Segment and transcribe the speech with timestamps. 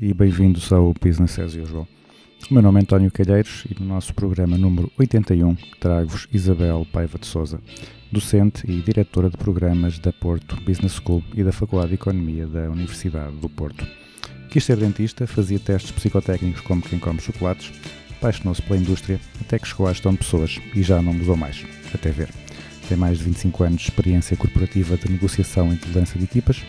[0.00, 1.86] E bem-vindos ao Business as Usual.
[2.50, 7.18] O meu nome é António Calheiros e no nosso programa número 81 trago-vos Isabel Paiva
[7.18, 7.60] de Souza,
[8.12, 12.70] docente e diretora de programas da Porto Business School e da Faculdade de Economia da
[12.70, 13.86] Universidade do Porto.
[14.50, 17.72] Quis ser dentista, fazia testes psicotécnicos como quem come chocolates,
[18.10, 21.64] apaixonou-se pela indústria até que chegou à gestão de pessoas e já não mudou mais,
[21.94, 22.28] até ver.
[22.88, 26.64] Tem mais de 25 anos de experiência corporativa de negociação e de liderança de equipas,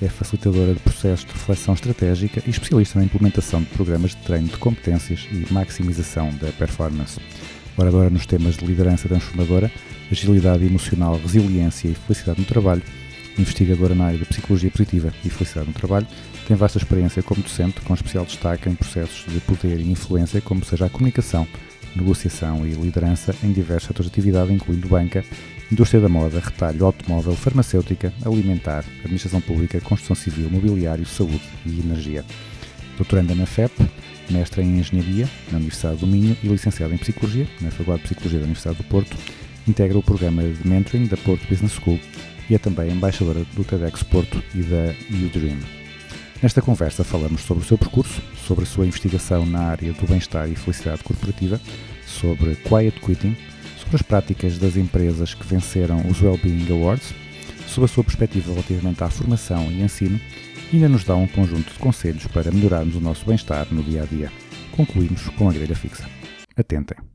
[0.00, 4.48] é facilitadora de processos de reflexão estratégica e especialista na implementação de programas de treino
[4.48, 7.20] de competências e maximização da performance.
[7.76, 9.70] Oradora nos temas de liderança transformadora,
[10.10, 12.82] agilidade emocional, resiliência e felicidade no trabalho,
[13.38, 16.06] investigadora na área da psicologia positiva e felicidade no trabalho,
[16.46, 20.64] tem vasta experiência como docente, com especial destaque em processos de poder e influência, como
[20.64, 21.46] seja a comunicação,
[21.94, 25.24] negociação e liderança em diversos setores de atividade, incluindo banca,
[25.70, 32.24] indústria da moda, retalho, automóvel, farmacêutica, alimentar, administração pública, construção civil, mobiliário, saúde e energia.
[32.96, 33.88] Doutoranda na FEP,
[34.30, 38.38] mestra em Engenharia na Universidade do Minho e licenciada em Psicologia na Faculdade de Psicologia
[38.38, 39.16] da Universidade do Porto,
[39.66, 41.98] integra o programa de Mentoring da Porto Business School
[42.48, 45.58] e é também embaixadora do TEDx Porto e da UDream.
[46.42, 50.48] Nesta conversa falamos sobre o seu percurso, sobre a sua investigação na área do bem-estar
[50.48, 51.60] e felicidade corporativa,
[52.06, 53.36] sobre quiet quitting,
[53.96, 57.14] as práticas das empresas que venceram os Wellbeing Awards,
[57.66, 60.20] sobre a sua perspectiva relativamente à formação e ensino
[60.72, 64.06] ainda nos dá um conjunto de conselhos para melhorarmos o nosso bem-estar no dia a
[64.06, 64.30] dia.
[64.72, 66.08] Concluímos com a grelha fixa.
[66.56, 67.07] Atentem.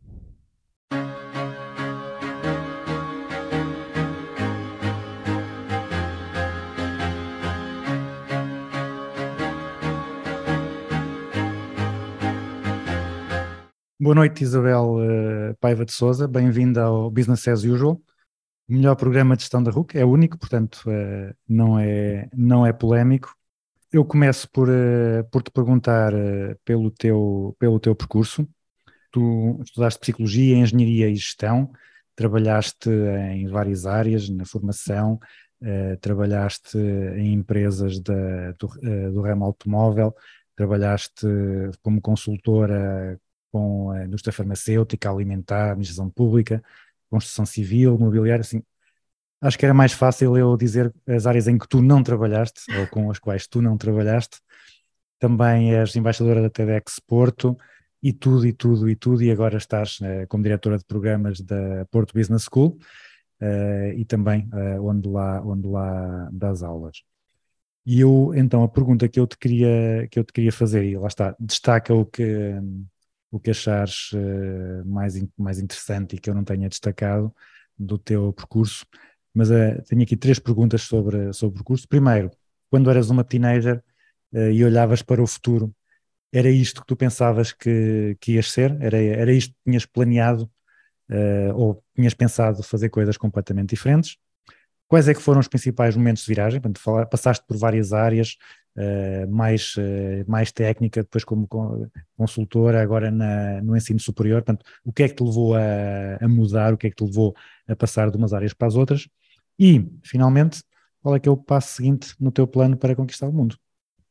[14.13, 16.27] Boa noite, Isabel eh, Paiva de Souza.
[16.27, 17.99] Bem-vinda ao Business as Usual.
[18.69, 22.71] O melhor programa de gestão da RUC, é único, portanto eh, não, é, não é
[22.71, 23.35] polémico.
[23.91, 26.13] Eu começo por, eh, por te perguntar
[26.63, 28.47] pelo, teu, pelo teu percurso.
[29.11, 31.71] Tu estudaste Psicologia, Engenharia e Gestão,
[32.15, 32.91] trabalhaste
[33.31, 35.19] em várias áreas, na formação,
[36.01, 38.67] trabalhaste em empresas da, do,
[39.11, 40.13] do ramo automóvel,
[40.55, 41.25] trabalhaste
[41.81, 43.19] como consultora
[43.53, 46.61] com a indústria farmacêutica, alimentar, administração pública,
[47.07, 48.63] construção civil, mobiliário, assim,
[49.39, 52.87] acho que era mais fácil eu dizer as áreas em que tu não trabalhaste, ou
[52.87, 54.39] com as quais tu não trabalhaste.
[55.19, 57.55] Também és embaixadora da TEDx Porto,
[58.01, 61.85] e tudo, e tudo, e tudo, e agora estás eh, como diretora de programas da
[61.91, 62.77] Porto Business School,
[63.39, 67.03] eh, e também eh, onde, lá, onde lá das aulas.
[67.85, 70.97] E eu, então, a pergunta que eu te queria, que eu te queria fazer, e
[70.97, 72.55] lá está, destaca o que,
[73.33, 77.33] o que achares eh, mais, mais interessante e que eu não tenha destacado
[77.75, 78.85] do teu percurso,
[79.33, 81.87] mas eh, tenho aqui três perguntas sobre, sobre o percurso.
[81.87, 82.29] Primeiro,
[82.69, 83.83] quando eras uma teenager
[84.33, 85.73] eh, e olhavas para o futuro,
[86.31, 88.77] era isto que tu pensavas que, que ias ser?
[88.79, 90.47] Era, era isto que tinhas planeado
[91.09, 94.17] eh, ou tinhas pensado fazer coisas completamente diferentes?
[94.87, 96.61] Quais é que foram os principais momentos de viragem?
[96.61, 98.37] Portanto, passaste por várias áreas,
[98.77, 104.41] eh, mais, eh, mais técnica, depois como con- consultora, agora na- no ensino superior.
[104.43, 106.73] Portanto, o que é que te levou a, a mudar?
[106.73, 107.35] O que é que te levou
[107.67, 109.07] a passar de umas áreas para as outras?
[109.59, 110.63] E, finalmente,
[111.01, 113.57] qual é que é o passo seguinte no teu plano para conquistar o mundo?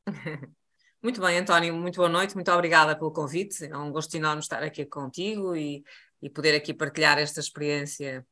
[1.03, 3.65] Muito bem, António, muito boa noite, muito obrigada pelo convite.
[3.65, 5.83] É um gosto enorme estar aqui contigo e,
[6.23, 8.25] e poder aqui partilhar esta experiência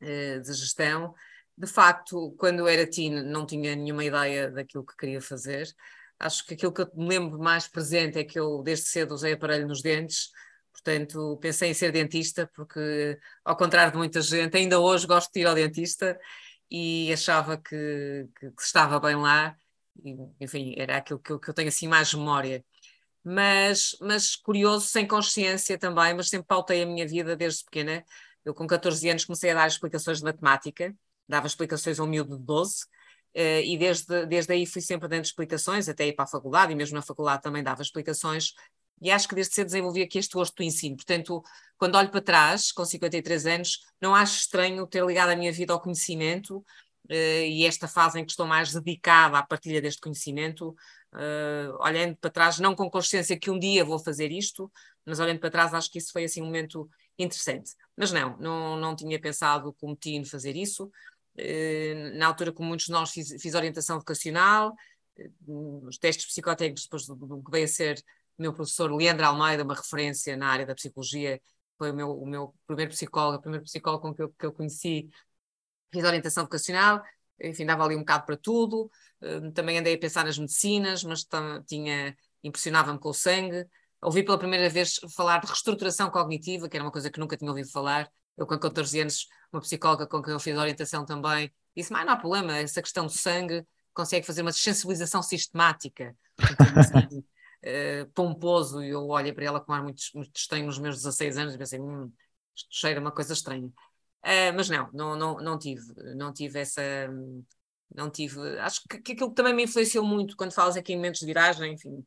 [0.00, 1.14] eh, de gestão.
[1.62, 5.72] De facto, quando era teen, não tinha nenhuma ideia daquilo que queria fazer.
[6.18, 9.34] Acho que aquilo que eu me lembro mais presente é que eu, desde cedo, usei
[9.34, 10.30] aparelho nos dentes.
[10.72, 15.40] Portanto, pensei em ser dentista, porque, ao contrário de muita gente, ainda hoje gosto de
[15.40, 16.18] ir ao dentista
[16.68, 19.56] e achava que, que, que estava bem lá
[20.04, 22.64] e, enfim, era aquilo que eu, que eu tenho assim mais memória.
[23.22, 28.04] Mas, mas curioso, sem consciência também, mas sempre pautei a minha vida desde pequena.
[28.44, 30.92] Eu, com 14 anos, comecei a dar explicações de matemática,
[31.32, 32.84] dava explicações a um miúdo de 12,
[33.34, 36.76] eh, e desde, desde aí fui sempre dando explicações, até ir para a faculdade, e
[36.76, 38.52] mesmo na faculdade também dava explicações,
[39.00, 40.96] e acho que desde cedo desenvolvi aqui este gosto do ensino.
[40.96, 41.42] Portanto,
[41.76, 45.72] quando olho para trás, com 53 anos, não acho estranho ter ligado a minha vida
[45.72, 46.64] ao conhecimento,
[47.08, 50.74] eh, e esta fase em que estou mais dedicada à partilha deste conhecimento,
[51.14, 54.70] eh, olhando para trás, não com consciência que um dia vou fazer isto,
[55.04, 56.88] mas olhando para trás acho que isso foi assim um momento
[57.18, 57.72] interessante.
[57.96, 60.90] Mas não, não, não tinha pensado como tinha fazer isso.
[61.36, 64.74] Eh, na altura, como muitos de nós, fiz, fiz orientação vocacional,
[65.18, 67.98] eh, os testes psicotécnicos, depois do, do que veio a ser
[68.38, 71.40] o meu professor Leandro Almeida, uma referência na área da psicologia,
[71.78, 74.52] foi o meu, o meu primeiro psicólogo, o primeiro psicólogo com que eu, que eu
[74.52, 75.08] conheci,
[75.92, 77.02] fiz orientação vocacional,
[77.40, 78.90] enfim, dava ali um bocado para tudo.
[79.20, 81.26] Eh, também andei a pensar nas medicinas, mas
[81.66, 83.66] tinha impressionava-me com o sangue.
[84.00, 87.50] Ouvi pela primeira vez falar de reestruturação cognitiva, que era uma coisa que nunca tinha
[87.50, 88.10] ouvido falar.
[88.36, 92.12] Eu, com 14 anos, uma psicóloga com quem eu fiz orientação também, disse: Mas não
[92.12, 96.16] há problema, essa questão do sangue consegue fazer uma sensibilização sistemática.
[96.40, 97.24] Um
[97.62, 101.38] eh, pomposo, e eu olhei para ela com ar muito, muito estranho nos meus 16
[101.38, 102.10] anos e pensei: hum,
[102.54, 103.70] isto cheira uma coisa estranha.
[104.22, 105.82] Eh, mas não, não, não, não tive,
[106.14, 106.82] não tive essa.
[107.94, 108.40] Não tive.
[108.60, 111.26] Acho que, que aquilo que também me influenciou muito quando falas aqui em momentos de
[111.26, 112.04] viragem, enfim,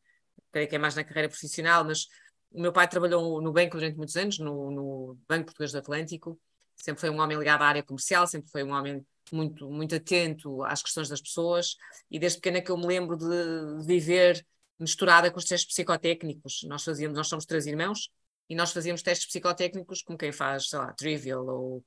[0.51, 2.07] creio que é mais na carreira profissional, mas
[2.51, 6.39] o meu pai trabalhou no banco durante muitos anos, no, no Banco Português do Atlântico,
[6.75, 10.63] sempre foi um homem ligado à área comercial, sempre foi um homem muito, muito atento
[10.63, 11.75] às questões das pessoas,
[12.09, 14.45] e desde pequena que eu me lembro de viver
[14.79, 16.63] misturada com os testes psicotécnicos.
[16.67, 18.09] Nós fazíamos, nós somos três irmãos,
[18.49, 21.83] e nós fazíamos testes psicotécnicos como quem faz, sei lá, Trivial ou,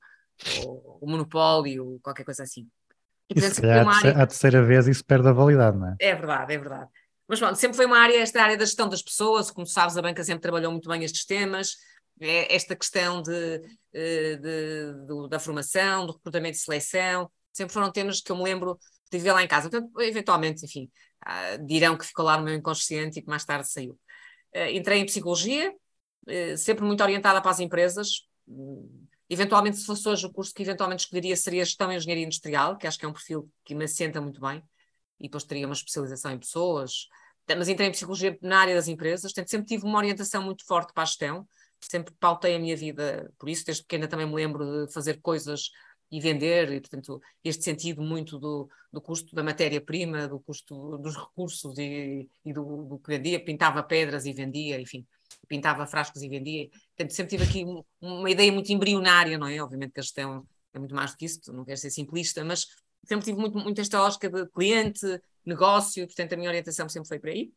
[0.65, 2.67] ou o Monopólio, qualquer coisa assim.
[3.29, 5.95] E, E se calhar à terceira vez isso perde a validade, não é?
[5.99, 6.89] é verdade, é verdade.
[7.29, 10.01] Mas pronto, sempre foi uma área, esta área da gestão das pessoas, como sabes, a
[10.01, 11.75] banca sempre trabalhou muito bem estes temas,
[12.21, 13.61] é esta questão de,
[13.93, 18.43] eh, de- do- da formação, do recrutamento e seleção, sempre foram temas que eu me
[18.43, 18.79] lembro
[19.11, 19.69] de viver lá em casa.
[19.69, 20.89] Portanto, eventualmente, enfim,
[21.25, 23.97] ah, dirão que ficou lá no meu inconsciente e que mais tarde saiu.
[24.53, 25.73] Eh, entrei em psicologia,
[26.27, 28.27] eh, sempre muito orientada para as empresas.
[28.47, 32.75] Hum, Eventualmente, se fosse hoje o curso que eventualmente escolheria seria Gestão e Engenharia Industrial,
[32.77, 34.63] que acho que é um perfil que me assenta muito bem
[35.19, 37.07] e depois teria uma especialização em pessoas.
[37.55, 40.93] Mas entrei em psicologia na área das empresas, portanto, sempre tive uma orientação muito forte
[40.93, 41.47] para a gestão,
[41.79, 45.69] sempre pautei a minha vida por isso, desde pequena também me lembro de fazer coisas
[46.11, 51.15] e vender, e portanto, este sentido muito do, do custo da matéria-prima, do custo dos
[51.15, 55.05] recursos e, e do, do que vendia, pintava pedras e vendia, enfim,
[55.47, 56.67] pintava frascos e vendia.
[56.97, 59.61] Portanto, sempre tive aqui um- uma ideia muito embrionária, não é?
[59.61, 62.65] Obviamente que a gestão é muito mais do que isso, não quero ser simplista, mas
[63.05, 65.05] sempre tive muito, muito esta lógica de cliente,
[65.45, 67.51] negócio, portanto a minha orientação sempre foi por aí.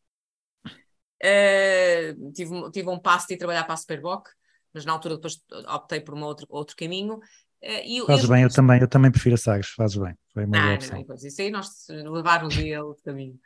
[1.20, 4.28] Eh, tive, um- tive um passo de ir trabalhar para a Superboc,
[4.74, 7.20] mas na altura depois optei por um outro, outro caminho.
[7.60, 10.60] Eh, e, Fazes bem, eu também, eu também prefiro a Sagres, fazes bem, foi uma
[10.60, 11.04] boa não, opção.
[11.06, 13.38] não, isso aí nós levar o dia outro caminho.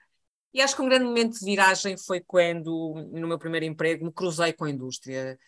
[0.54, 4.12] E acho que um grande momento de viragem foi quando, no meu primeiro emprego, me
[4.12, 5.38] cruzei com a indústria.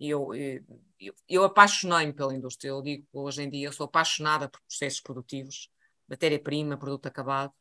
[0.00, 2.68] Eu, eu, eu apaixonei-me pela indústria.
[2.70, 5.68] Eu digo hoje em dia eu sou apaixonada por processos produtivos,
[6.08, 7.52] matéria-prima, produto acabado.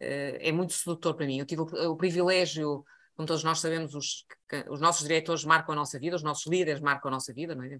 [0.00, 1.38] Eh, É muito sedutor para mim.
[1.38, 2.84] Eu tive o, o privilégio,
[3.16, 4.24] como todos nós sabemos, os,
[4.70, 7.64] os nossos diretores marcam a nossa vida, os nossos líderes marcam a nossa vida, não
[7.64, 7.78] é?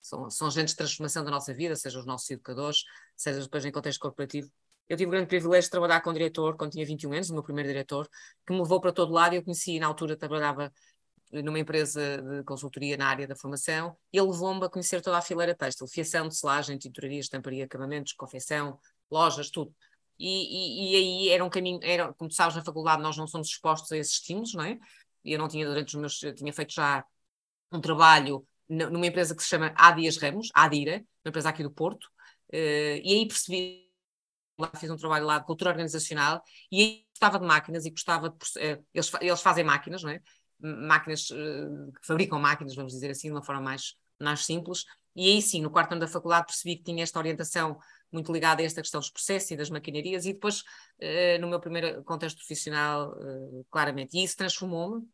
[0.00, 2.82] São, são agentes de transformação da nossa vida, seja os nossos educadores,
[3.16, 4.50] seja depois em contexto corporativo.
[4.86, 7.32] Eu tive o grande privilégio de trabalhar com um diretor quando tinha 21 anos, o
[7.34, 8.06] meu primeiro diretor,
[8.46, 9.34] que me levou para todo lado.
[9.34, 10.70] Eu conheci, na altura, trabalhava
[11.32, 15.22] numa empresa de consultoria na área da formação, e ele levou-me a conhecer toda a
[15.22, 18.78] fileira têxtil, fiação, tecelagem, tinturaria, estamparia, acabamentos, confecção,
[19.10, 19.74] lojas, tudo.
[20.18, 23.48] E, e, aí era um caminho, era, como tu sabes, na faculdade nós não somos
[23.48, 24.78] expostos a esses estímulos, não é?
[25.24, 27.04] Eu não tinha, durante os meus, eu tinha feito já
[27.72, 32.08] um trabalho numa empresa que se chama Adias Ramos, Adira, uma empresa aqui do Porto,
[32.52, 33.84] eh, e aí percebi
[34.58, 38.30] lá fiz um trabalho lá de cultura organizacional e aí gostava de máquinas e gostava
[38.30, 40.20] de, eh, eles, eles fazem máquinas, não é?
[40.60, 44.84] Máquinas eh, que fabricam máquinas, vamos dizer assim, de uma forma mais, mais simples.
[45.16, 47.78] E aí sim, no quarto ano da faculdade percebi que tinha esta orientação
[48.14, 50.62] muito ligada a esta questão dos processos e das maquinarias e depois
[50.98, 55.06] eh, no meu primeiro contexto profissional, eh, claramente, e isso transformou-me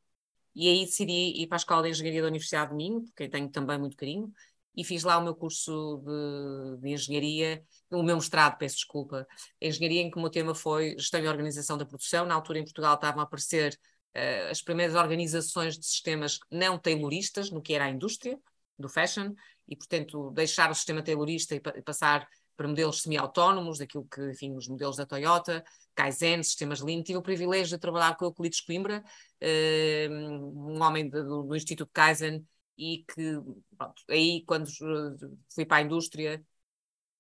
[0.54, 3.48] e aí decidi ir para a Escola de Engenharia da Universidade de Minho, porque tenho
[3.50, 4.32] também muito carinho,
[4.76, 9.26] e fiz lá o meu curso de, de Engenharia, o meu mestrado, peço desculpa,
[9.60, 12.24] Engenharia em que o meu tema foi Gestão e Organização da Produção.
[12.24, 13.78] Na altura em Portugal estavam a aparecer
[14.14, 18.38] eh, as primeiras organizações de sistemas não tayloristas no que era a indústria
[18.78, 19.34] do fashion,
[19.68, 22.26] e portanto deixar o sistema taylorista e passar
[22.60, 25.64] para modelos semi-autónomos, daquilo que, enfim, os modelos da Toyota,
[25.94, 27.02] Kaizen, sistemas Lean.
[27.02, 29.02] Tive o privilégio de trabalhar com o Euclides Coimbra,
[29.40, 33.40] eh, um homem do, do Instituto Kaizen, e que,
[33.78, 36.44] pronto, aí quando eh, fui para a indústria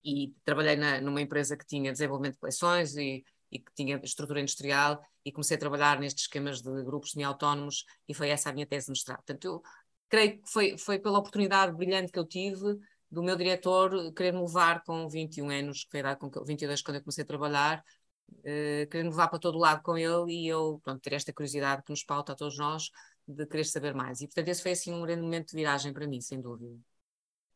[0.04, 4.42] e trabalhei na, numa empresa que tinha desenvolvimento de coleções e, e que tinha estrutura
[4.42, 8.66] industrial e comecei a trabalhar nestes esquemas de grupos semi-autónomos e foi essa a minha
[8.66, 9.22] tese de mestrado.
[9.24, 9.62] Portanto, eu
[10.06, 12.78] creio que foi, foi pela oportunidade brilhante que eu tive
[13.10, 16.42] do meu diretor querer me levar com 21 anos, que foi a idade com que,
[16.44, 17.84] 22 quando eu comecei a trabalhar,
[18.30, 21.82] uh, querer me levar para todo lado com ele e eu, pronto, ter esta curiosidade
[21.82, 22.90] que nos pauta a todos nós
[23.26, 24.20] de querer saber mais.
[24.20, 26.76] E, portanto, esse foi, assim, um grande momento de viragem para mim, sem dúvida.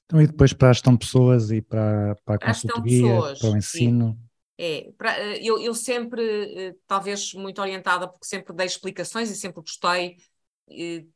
[0.06, 3.48] Então, e depois para a gestão de pessoas e para, para a consultoria, pessoas, para
[3.48, 3.56] o sim.
[3.56, 4.18] ensino.
[4.56, 9.34] É, pra- eh, eu, eu sempre, eh, talvez muito orientada, porque sempre dei explicações e
[9.34, 10.16] sempre gostei,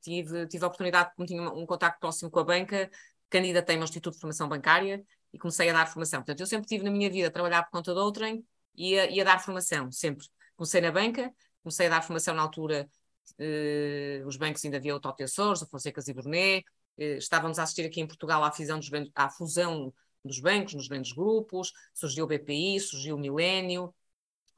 [0.01, 2.91] tive, tive a oportunidade, como tinha um contacto próximo com a banca,
[3.31, 6.21] candidatei-me ao Instituto de Formação Bancária e comecei a dar formação.
[6.21, 8.45] Portanto, eu sempre tive na minha vida a trabalhar por conta de outrem
[8.75, 10.27] e a, e a dar formação, sempre.
[10.57, 11.33] Comecei na banca,
[11.63, 12.89] comecei a dar formação na altura,
[13.39, 16.15] eh, os bancos ainda havia Tesoures, o Fonsecas e
[16.99, 19.93] eh, estávamos a assistir aqui em Portugal à fusão dos, à fusão
[20.25, 23.95] dos bancos, nos grandes grupos, surgiu o BPI, surgiu o Milênio,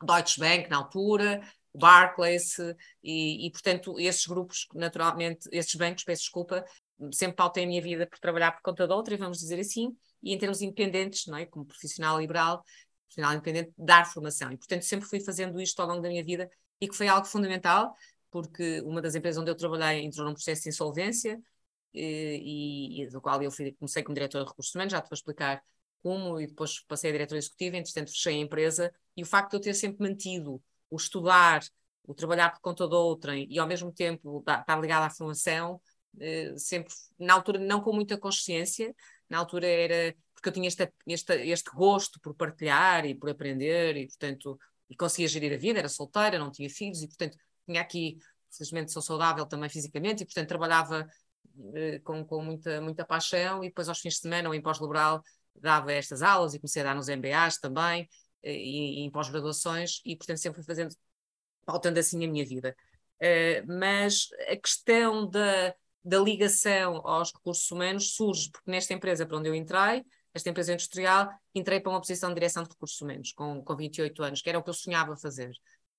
[0.02, 1.42] Deutsche Bank na altura,
[1.74, 2.56] Barclays,
[3.02, 6.64] e, e, portanto esses grupos, naturalmente, esses bancos, peço desculpa,
[7.12, 10.34] sempre pautei a minha vida por trabalhar por conta de outra, vamos dizer assim, e
[10.34, 11.46] em termos independentes, não é?
[11.46, 12.62] como profissional liberal,
[13.04, 14.52] profissional independente, dar formação.
[14.52, 17.26] E, portanto, sempre fui fazendo isto ao longo da minha vida e que foi algo
[17.26, 17.94] fundamental,
[18.30, 21.40] porque uma das empresas onde eu trabalhei entrou num processo de insolvência,
[21.94, 25.08] eh, e, e do qual eu fui, comecei como diretora de recursos humanos, já te
[25.10, 25.62] vou explicar
[26.02, 29.56] como, e depois passei a diretora executiva, entretanto fechei a empresa, e o facto de
[29.56, 31.62] eu ter sempre mantido o estudar,
[32.04, 35.80] o trabalhar por conta de outrem, e ao mesmo tempo estar ligada à formação,
[36.56, 38.94] sempre, na altura, não com muita consciência,
[39.28, 43.94] na altura era porque eu tinha este, este, este gosto por partilhar e por aprender,
[43.96, 47.36] e portanto, e conseguia gerir a vida, era solteira, não tinha filhos, e portanto,
[47.66, 48.18] tinha aqui,
[48.50, 51.06] felizmente sou saudável também fisicamente, e portanto trabalhava
[51.74, 55.22] eh, com, com muita, muita paixão, e depois aos fins de semana ou em pós-laboral
[55.54, 58.08] dava estas aulas e comecei a dar nos MBAs também,
[58.42, 60.94] eh, e, e em pós-graduações, e portanto sempre fui fazendo,
[61.66, 62.74] pautando assim a minha vida.
[63.20, 69.36] Eh, mas a questão da, da ligação aos recursos humanos surge porque nesta empresa para
[69.36, 73.32] onde eu entrei, esta empresa industrial, entrei para uma posição de direção de recursos humanos
[73.32, 75.50] com, com 28 anos, que era o que eu sonhava fazer.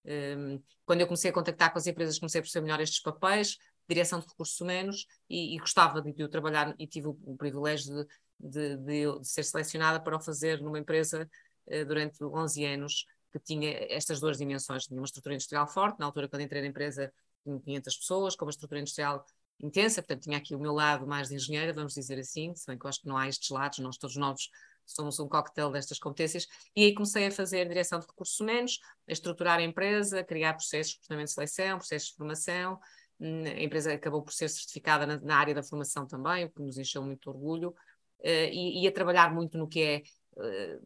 [0.06, 3.58] Um, quando eu comecei a contactar com as empresas, comecei a perceber melhor estes papéis,
[3.88, 8.08] direção de recursos humanos, e, e gostava de, de trabalhar e tive o, o privilégio
[8.40, 11.30] de, de, de ser selecionada para o fazer numa empresa
[11.68, 14.86] eh, durante 11 anos que tinha estas duas dimensões.
[14.86, 17.12] Tinha uma estrutura industrial forte, na altura quando entrei na empresa
[17.44, 19.26] tinha 500 pessoas, com uma estrutura industrial
[19.62, 22.78] intensa, portanto tinha aqui o meu lado mais de engenheira, vamos dizer assim, se bem
[22.78, 24.50] que eu acho que não há estes lados, nós todos novos
[24.86, 29.12] somos um coquetel destas competências, e aí comecei a fazer direção de recursos humanos, a
[29.12, 32.80] estruturar a empresa, a criar processos de de seleção, processos de formação,
[33.22, 36.60] Hum, a empresa acabou por ser certificada na, na área da formação também, o que
[36.60, 37.76] nos encheu muito orgulho,
[38.24, 40.04] eh, e, e a trabalhar muito no que é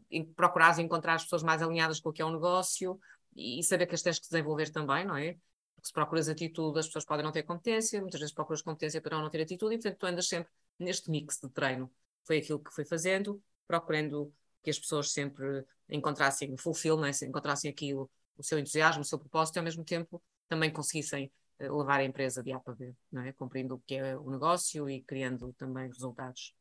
[0.10, 3.00] em procurar encontrar as pessoas mais alinhadas com o que é o negócio
[3.36, 5.38] e, e saber que as tens que desenvolver também, não é?
[5.86, 9.30] Se procuras atitude, as pessoas podem não ter competência, muitas vezes procuras competência para não
[9.30, 11.92] ter atitude, e portanto tu andas sempre neste mix de treino.
[12.24, 18.10] Foi aquilo que fui fazendo, procurando que as pessoas sempre encontrassem fulfillment, encontrassem aqui o,
[18.36, 22.04] o seu entusiasmo, o seu propósito, e ao mesmo tempo também conseguissem eh, levar a
[22.04, 23.32] empresa de A para B, não é?
[23.34, 26.56] Cumprindo o que é o negócio e criando também resultados.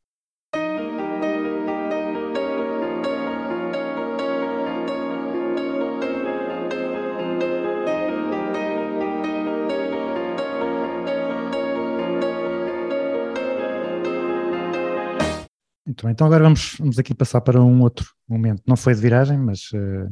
[15.86, 18.62] Muito bem, então agora vamos, vamos aqui passar para um outro momento.
[18.66, 20.08] Não foi de viragem, mas, eh,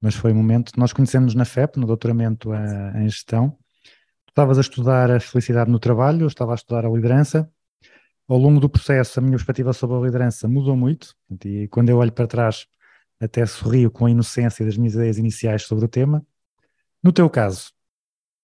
[0.00, 0.72] mas foi um momento.
[0.78, 3.56] Nós conhecemos na FEP, no doutoramento a- em gestão.
[4.28, 7.50] Estavas a estudar a felicidade no trabalho, eu estava a estudar a liderança.
[8.28, 11.98] Ao longo do processo, a minha perspectiva sobre a liderança mudou muito, e quando eu
[11.98, 12.66] olho para trás,
[13.20, 16.24] até sorrio com a inocência das minhas ideias iniciais sobre o tema.
[17.02, 17.72] No teu caso,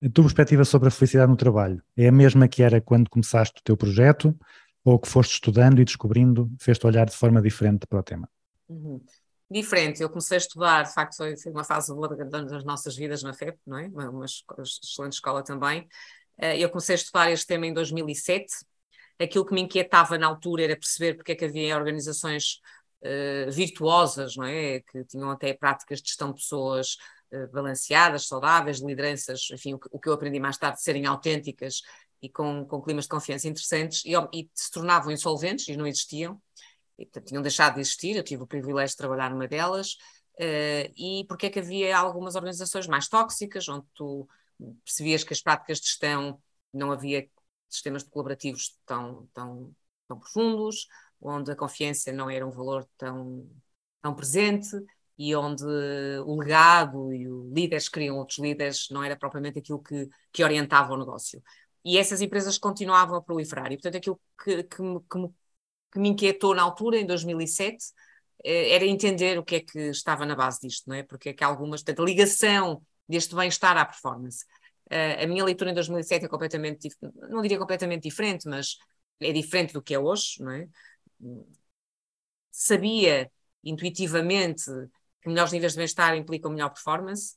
[0.02, 3.60] a tua perspectiva sobre a felicidade no trabalho é a mesma que era quando começaste
[3.60, 4.36] o teu projeto?
[4.84, 8.28] Ou que foste estudando e descobrindo, fez-te olhar de forma diferente para o tema?
[8.68, 9.00] Uhum.
[9.50, 11.92] Diferente, eu comecei a estudar, de facto foi, foi uma fase
[12.28, 13.88] das nossas vidas na FEP, não é?
[13.88, 15.88] Uma, uma excelente escola também.
[16.38, 18.46] Eh, Eu comecei a estudar este tema em 2007.
[19.18, 22.60] Aquilo que me inquietava na altura era perceber porque é que havia organizações
[23.02, 24.80] eh, virtuosas, não é?
[24.80, 26.96] Que tinham até práticas de gestão de pessoas
[27.32, 31.06] eh, balanceadas, saudáveis, lideranças, enfim, o que, o que eu aprendi mais tarde, de serem
[31.06, 31.82] autênticas
[32.22, 36.40] e com, com climas de confiança interessantes e, e se tornavam insolventes e não existiam
[37.00, 39.96] e, portanto, tinham deixado de existir, eu tive o privilégio de trabalhar numa delas,
[40.38, 44.28] eh, e porque é que havia algumas organizações mais tóxicas, onde tu
[44.84, 46.40] percebias que as práticas de gestão
[46.72, 47.26] não havia
[47.68, 49.74] sistemas colaborativos tão, tão,
[50.06, 50.86] tão profundos,
[51.20, 53.48] onde a confiança não era um valor tão,
[54.02, 54.68] tão presente
[55.18, 55.64] e onde
[56.24, 60.94] o legado e os líderes criam outros líderes não era propriamente aquilo que, que orientava
[60.94, 61.42] o negócio.
[61.84, 63.72] E essas empresas continuavam a proliferar.
[63.72, 65.34] E, portanto, aquilo que, que, me, que me
[65.90, 67.92] que me inquietou na altura, em 2007,
[68.44, 71.02] eh, era entender o que é que estava na base disto, não é?
[71.02, 74.44] Porque é que algumas, portanto, a ligação deste bem-estar à performance.
[74.86, 76.88] Uh, a minha leitura em 2007 é completamente,
[77.28, 78.76] não diria completamente diferente, mas
[79.20, 80.68] é diferente do que é hoje, não é?
[82.50, 83.30] Sabia
[83.62, 84.64] intuitivamente
[85.22, 87.36] que melhores níveis de bem-estar implicam melhor performance.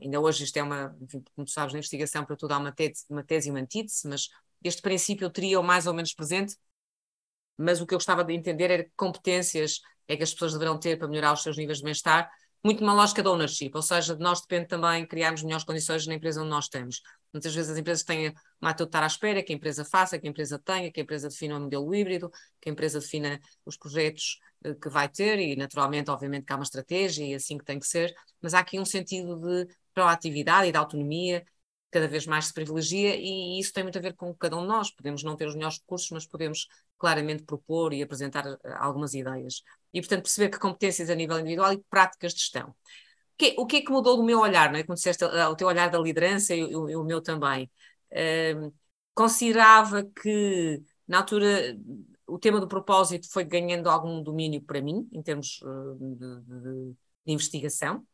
[0.00, 2.72] Ainda hoje isto é uma, enfim, como tu sabes, na investigação para tudo há uma
[2.72, 4.28] tese, uma tese e uma antítese, mas
[4.62, 6.56] este princípio eu teria o mais ou menos presente,
[7.56, 10.78] mas o que eu gostava de entender era que competências é que as pessoas deverão
[10.78, 12.30] ter para melhorar os seus níveis de bem-estar,
[12.64, 16.14] muito uma lógica de ownership, ou seja, de nós depende também criarmos melhores condições na
[16.14, 17.00] empresa onde nós estamos.
[17.32, 20.26] Muitas vezes as empresas têm uma de estar à espera que a empresa faça, que
[20.26, 23.76] a empresa tenha, que a empresa defina um modelo híbrido, que a empresa defina os
[23.76, 27.58] projetos eh, que vai ter e naturalmente, obviamente que há uma estratégia e é assim
[27.58, 31.44] que tem que ser, mas há aqui um sentido de proatividade e de autonomia
[31.92, 34.68] cada vez mais se privilegia e isso tem muito a ver com cada um de
[34.68, 34.90] nós.
[34.90, 36.66] Podemos não ter os melhores recursos, mas podemos
[36.98, 39.62] claramente propor e apresentar eh, algumas ideias.
[39.94, 42.70] E, portanto, perceber que competências a nível individual e práticas de gestão.
[42.70, 42.74] O
[43.38, 44.84] que, o que é que mudou do meu olhar, não é?
[44.84, 47.70] Quando disseste ah, o teu olhar da liderança e o, o meu também.
[48.12, 48.70] Ahm,
[49.14, 51.76] considerava que, na altura,
[52.26, 56.96] o tema do propósito foi ganhando algum domínio para mim, em termos uh, de, de-
[57.26, 58.06] de investigação.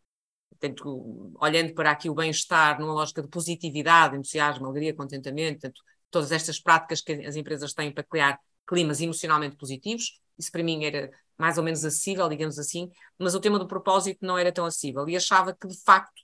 [0.50, 6.32] Portanto, olhando para aqui o bem-estar numa lógica de positividade, entusiasmo, alegria, contentamento, portanto, todas
[6.32, 11.10] estas práticas que as empresas têm para criar climas emocionalmente positivos, isso para mim era
[11.36, 15.08] mais ou menos acessível, digamos assim, mas o tema do propósito não era tão acessível
[15.08, 16.22] e achava que, de facto,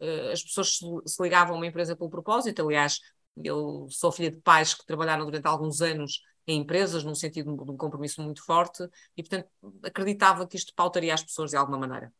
[0.00, 2.62] eh, as pessoas se, ligavam a uma empresa pelo propósito.
[2.62, 3.00] Aliás,
[3.36, 7.70] eu sou filha de pais que trabalharam durante alguns anos em empresas, num sentido de
[7.70, 9.48] um compromisso muito forte, e, portanto,
[9.82, 12.12] acreditava que isto pautaria as pessoas de alguma maneira.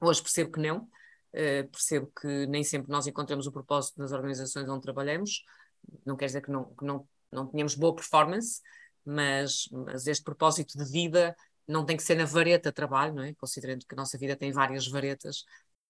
[0.00, 0.88] Hoje percebo que não,
[1.32, 5.42] eh, percebo que nem sempre nós encontramos o propósito nas organizações onde trabalhamos,
[6.04, 8.60] não quer dizer que não, que não, não tenhamos boa performance,
[9.04, 11.34] mas, mas este propósito de vida
[11.66, 13.34] não tem que ser na vareta trabalho, não é?
[13.34, 15.44] Considerando que a nossa vida tem várias varetas,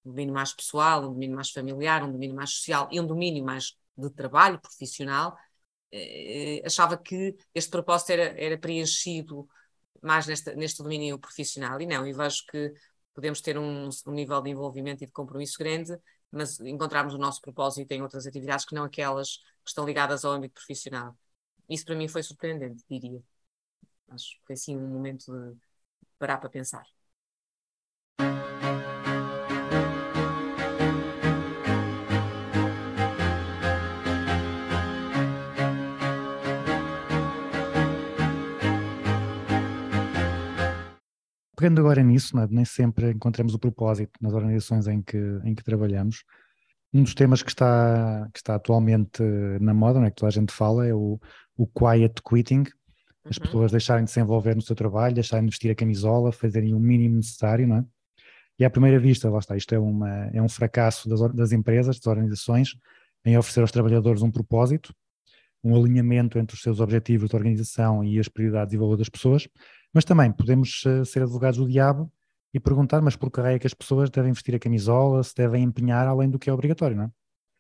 [0.05, 3.45] um domínio mais pessoal, um domínio mais familiar, um domínio mais social e um domínio
[3.45, 5.37] mais de trabalho profissional,
[5.93, 9.49] eh, achava que este propósito era, era preenchido
[10.02, 11.80] mais nesta, neste domínio profissional.
[11.80, 12.73] E não, e vejo que
[13.17, 15.99] podemos ter um, um nível de envolvimento e de compromisso grande,
[16.31, 20.33] mas encontrarmos o nosso propósito em outras atividades que não aquelas que estão ligadas ao
[20.33, 21.17] âmbito profissional.
[21.69, 23.23] Isso para mim foi surpreendente, diria.
[24.11, 25.59] Acho que foi assim um momento de
[26.19, 26.87] parar para pensar.
[41.56, 42.47] Pegando agora nisso, é?
[42.49, 46.23] nem sempre encontramos o propósito nas organizações em que, em que trabalhamos.
[46.92, 50.10] Um dos temas que está, que está atualmente eh, na moda, não é?
[50.10, 51.19] que toda a gente fala, é o,
[51.56, 52.64] o quiet quitting,
[53.28, 53.45] as Uhum.
[53.45, 56.78] pessoas deixarem de se envolver no seu trabalho, deixarem de vestir a camisola, fazerem o
[56.78, 57.84] mínimo necessário, não é?
[58.58, 61.99] E à primeira vista, lá está, isto é, uma, é um fracasso das, das empresas,
[61.99, 62.75] das organizações,
[63.25, 64.95] em oferecer aos trabalhadores um propósito,
[65.62, 69.49] um alinhamento entre os seus objetivos de organização e as prioridades e valor das pessoas,
[69.97, 72.13] mas também podemos eh, ser advogados do diabo
[72.52, 75.63] e perguntar, mas por que é que as pessoas devem vestir a camisola, se devem
[75.63, 77.11] empenhar além do que é obrigatório, não é?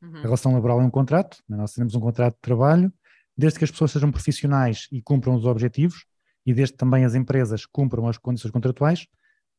[0.02, 0.18] Uhum.
[0.18, 1.56] A relação laboral é um contrato, né?
[1.56, 2.92] nós temos um contrato de trabalho,
[3.34, 6.04] desde que as pessoas sejam profissionais e cumpram os objetivos,
[6.44, 9.06] e desde que também as empresas cumpram as condições contratuais,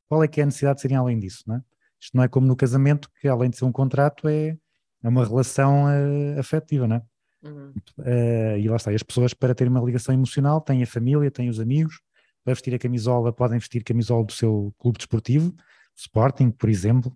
[0.08, 1.62] qual é que é a necessidade de serem além disso, não é?
[2.00, 4.56] Isto não é como no casamento, que além de ser um contrato, é,
[5.02, 7.02] é uma relação eh, afetiva, não é?
[7.42, 7.74] Uhum.
[8.06, 11.32] Eh, e lá está, e as pessoas para terem uma ligação emocional têm a família,
[11.32, 12.06] têm os amigos,
[12.48, 15.54] para vestir a camisola podem vestir camisola do seu clube desportivo,
[15.94, 17.12] Sporting, por exemplo,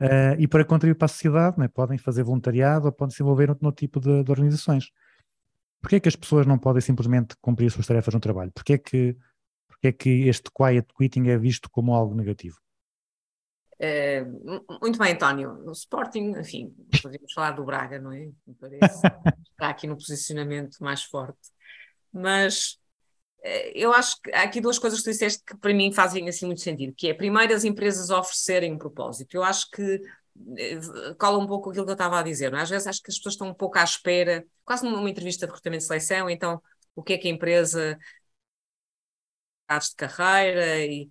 [0.00, 1.68] Eh, e para contribuir para a sociedade, não é?
[1.68, 4.92] podem fazer voluntariado ou podem se envolver noutro, tipo de, de organizações.
[5.80, 8.52] Porquê é que as pessoas não podem simplesmente cumprir as suas tarefas no trabalho?
[8.52, 9.16] Porquê é que,
[9.68, 12.56] porquê é que este quiet quitting é visto como algo negativo?
[14.44, 15.54] Mu- muito bem, António.
[15.64, 18.30] No Sporting, enfim, podemos falar do Braga, não é?
[18.46, 19.04] Me parece.
[19.50, 21.50] Está aqui no posicionamento mais forte.
[22.12, 22.78] Mas
[23.74, 26.46] eu acho que há aqui duas coisas que tu disseste que para mim fazem assim
[26.46, 29.34] muito sentido, que é primeiro as empresas oferecerem um propósito.
[29.36, 30.00] Eu acho que
[30.58, 30.78] eh,
[31.18, 32.60] cola um pouco aquilo que eu estava a dizer, é?
[32.60, 35.50] Às vezes acho que as pessoas estão um pouco à espera, quase numa entrevista de
[35.52, 36.62] recrutamento de seleção, então
[36.94, 37.98] o que é que a empresa
[39.68, 41.10] de carreira e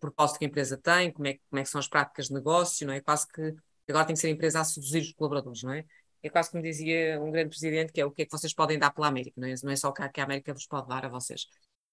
[0.00, 2.86] propósito que a empresa tem, como é, como é que são as práticas de negócio,
[2.86, 3.00] não é?
[3.00, 3.54] Quase que
[3.88, 5.84] agora tem que ser a empresa a seduzir os colaboradores, não é?
[6.22, 8.78] É quase como dizia um grande presidente, que é o que é que vocês podem
[8.78, 9.54] dar pela América, não é?
[9.62, 11.46] Não é só o que a América vos pode dar a vocês.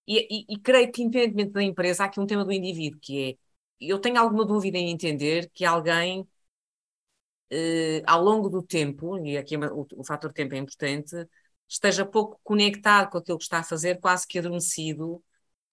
[0.08, 3.32] E, e- e creio que, independentemente da empresa, há aqui um tema do indivíduo, que
[3.32, 3.38] é,
[3.82, 6.28] eu tenho alguma dúvida em entender que alguém,
[7.50, 11.16] eh, ao longo do tempo, e aqui é o, o fator tempo é importante,
[11.68, 15.24] esteja pouco conectado com aquilo que está a fazer, quase que adormecido,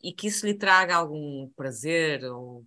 [0.03, 2.25] e que isso lhe traga algum prazer.
[2.25, 2.67] Ou...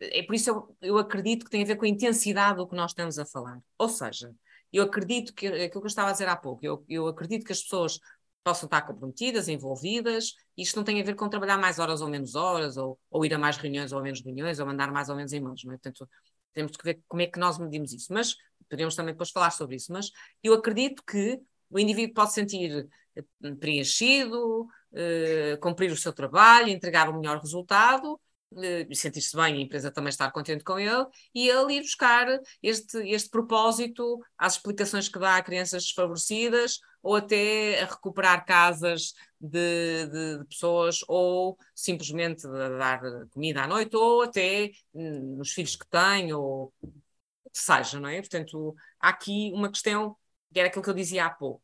[0.00, 2.76] É por isso eu, eu acredito que tem a ver com a intensidade do que
[2.76, 3.60] nós estamos a falar.
[3.78, 4.34] Ou seja,
[4.72, 7.52] eu acredito que aquilo que eu estava a dizer há pouco, eu, eu acredito que
[7.52, 7.98] as pessoas
[8.44, 12.08] possam estar comprometidas, envolvidas, e isto não tem a ver com trabalhar mais horas ou
[12.08, 15.16] menos horas, ou, ou ir a mais reuniões ou menos reuniões, ou mandar mais ou
[15.16, 15.76] menos e-mails, não é?
[15.76, 16.08] Portanto,
[16.54, 18.34] temos que ver como é que nós medimos isso, mas
[18.68, 20.10] podemos também depois falar sobre isso, mas
[20.42, 27.08] eu acredito que o indivíduo pode sentir eh, preenchido, eh, cumprir o seu trabalho, entregar
[27.08, 28.18] o melhor resultado,
[28.56, 32.26] eh, sentir-se bem, a empresa também estar contente com ele, e ele ir buscar
[32.62, 39.12] este, este propósito às explicações que dá a crianças desfavorecidas, ou até a recuperar casas
[39.40, 42.42] de, de, de pessoas, ou simplesmente
[42.78, 48.00] dar comida à noite, ou até hum, nos filhos que tem, ou o que seja,
[48.00, 48.20] não é?
[48.20, 50.16] Portanto, há aqui uma questão,
[50.52, 51.62] que era aquilo que eu dizia há pouco.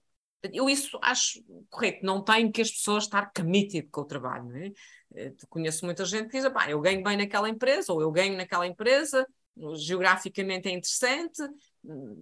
[0.53, 4.57] Eu isso acho correto, não tenho que as pessoas estar committed com o trabalho, não
[4.57, 4.73] é?
[5.15, 8.37] Eh, Conheço muita gente que diz, pá, eu ganho bem naquela empresa, ou eu ganho
[8.37, 9.27] naquela empresa,
[9.77, 11.43] geograficamente é interessante,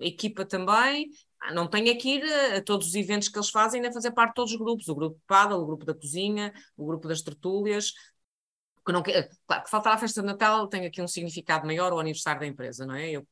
[0.01, 1.09] a equipa também,
[1.41, 4.13] ah, não tenho que ir a, a, todos os eventos que eles fazem, nem fazer
[4.13, 7.09] parte de todos os grupos, o grupo de paddle, o grupo da cozinha, o grupo
[7.09, 7.93] das tertúlias,
[8.85, 12.01] que não claro que faltar à festa de Natal tem aqui um significado maior, o
[12.01, 13.11] aniversário da empresa, não é?
[13.11, 13.27] Eu,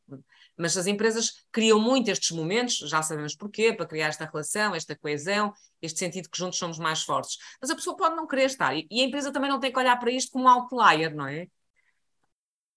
[0.56, 4.96] mas as empresas criam muito estes momentos, já sabemos porquê, para criar esta relação, esta
[4.96, 7.38] coesão, este sentido que juntos somos mais fortes.
[7.60, 9.78] Mas a pessoa pode não querer estar, e, e a empresa também não tem que
[9.78, 11.48] olhar para isto como um outlier, não é?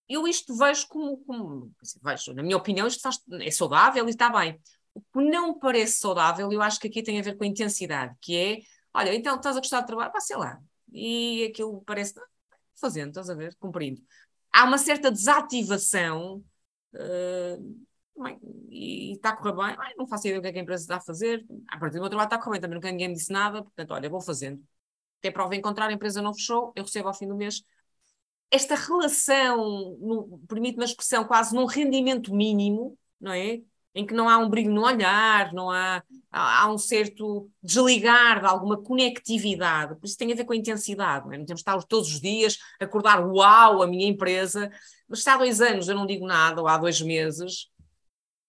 [0.07, 1.71] Eu isto vejo como, como
[2.03, 4.59] vejo, na minha opinião, isto faz, é saudável e está bem.
[4.93, 8.15] O que não parece saudável, eu acho que aqui tem a ver com a intensidade,
[8.21, 8.59] que é,
[8.93, 10.59] olha, então estás a gostar de trabalho, vá, sei lá,
[10.91, 12.13] e aquilo parece,
[12.75, 14.01] fazendo, estás a ver, cumprindo.
[14.51, 16.43] Há uma certa desativação
[16.93, 17.85] uh,
[18.69, 20.83] e está a correr bem, ai, não faço ideia do que, é que a empresa
[20.83, 23.09] está a fazer, a partir do meu trabalho está a correr bem, também nunca ninguém
[23.09, 24.63] me disse nada, portanto, olha, vou fazendo.
[25.19, 27.63] Até prova encontrar, a empresa não fechou, eu recebo ao fim do mês.
[28.51, 29.97] Esta relação,
[30.47, 33.61] permite-me a expressão, quase num rendimento mínimo, não é?
[33.95, 36.01] Em que não há um brilho no olhar, não há,
[36.31, 40.55] há, há, um certo desligar de alguma conectividade, por isso tem a ver com a
[40.55, 41.37] intensidade, não, é?
[41.37, 44.71] não temos de estar todos os dias a acordar, uau, a minha empresa,
[45.07, 47.67] mas se há dois anos eu não digo nada, ou há dois meses,